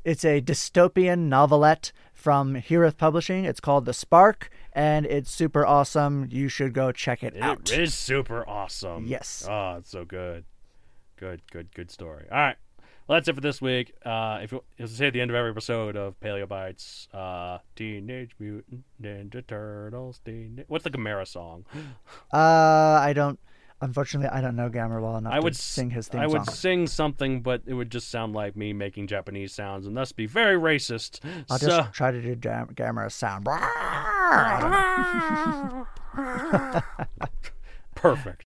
it's 0.04 0.26
a 0.26 0.42
dystopian 0.42 1.20
novelette 1.30 1.92
from 2.24 2.56
Heareth 2.56 2.98
Publishing. 2.98 3.44
It's 3.44 3.60
called 3.60 3.84
The 3.84 3.92
Spark, 3.94 4.50
and 4.72 5.06
it's 5.06 5.30
super 5.30 5.66
awesome. 5.66 6.30
You 6.32 6.48
should 6.48 6.74
go 6.74 6.94
check 6.94 7.22
it, 7.22 7.36
out. 7.38 7.70
It 7.70 7.78
is 7.78 7.94
super 7.94 8.48
awesome. 8.48 9.06
Yes. 9.06 9.46
Oh, 9.48 9.76
it's 9.80 9.92
so 9.92 10.06
good. 10.06 10.46
Good, 11.18 11.42
good, 11.52 11.76
good 11.76 11.92
story. 11.92 12.26
All 12.32 12.38
right. 12.38 12.56
Well, 13.06 13.18
that's 13.18 13.28
it 13.28 13.36
for 13.36 13.42
this 13.42 13.62
week. 13.62 13.94
Uh, 14.06 14.40
if 14.42 14.54
you, 14.54 14.64
as 14.80 14.94
I 14.94 14.96
say 14.96 15.08
at 15.08 15.14
the 15.14 15.20
end 15.20 15.32
of 15.32 15.36
every 15.36 15.52
episode 15.52 15.98
of 15.98 16.18
Paleo 16.22 16.48
Bites, 16.48 17.10
uh, 17.14 17.58
Teenage 17.76 18.32
Mutant 18.40 18.86
Ninja 19.02 19.46
Turtles. 19.46 20.22
Teen- 20.24 20.64
What's 20.70 20.86
the 20.86 20.92
Gamera 20.92 21.28
song? 21.28 21.66
Uh, 22.32 23.00
I 23.02 23.12
don't. 23.14 23.38
Unfortunately, 23.84 24.30
I 24.30 24.40
don't 24.40 24.56
know 24.56 24.70
Gamera 24.70 25.02
well 25.02 25.18
enough 25.18 25.34
I 25.34 25.42
would 25.42 25.58
sing 25.58 25.90
his 25.90 26.08
theme 26.08 26.22
I 26.22 26.28
would 26.28 26.46
song. 26.46 26.56
sing 26.56 26.88
something, 26.88 27.42
but 27.42 27.64
it 27.66 27.74
would 27.74 27.92
just 27.92 28.10
sound 28.10 28.34
like 28.34 28.56
me 28.56 28.72
making 28.72 29.08
Japanese 29.08 29.54
sounds, 29.54 29.86
and 29.86 29.98
thus 29.98 30.14
be 30.14 30.26
very 30.26 30.56
racist. 30.56 31.20
I'll 31.50 31.60
so, 31.60 31.68
just 31.68 31.92
try 31.94 32.12
to 32.12 32.22
do 32.22 32.34
Jam- 32.36 32.70
Gamera 32.74 33.12
sound. 33.12 33.46
I 33.50 34.60
don't 36.14 36.24
know. 36.24 36.82
perfect. 37.96 38.46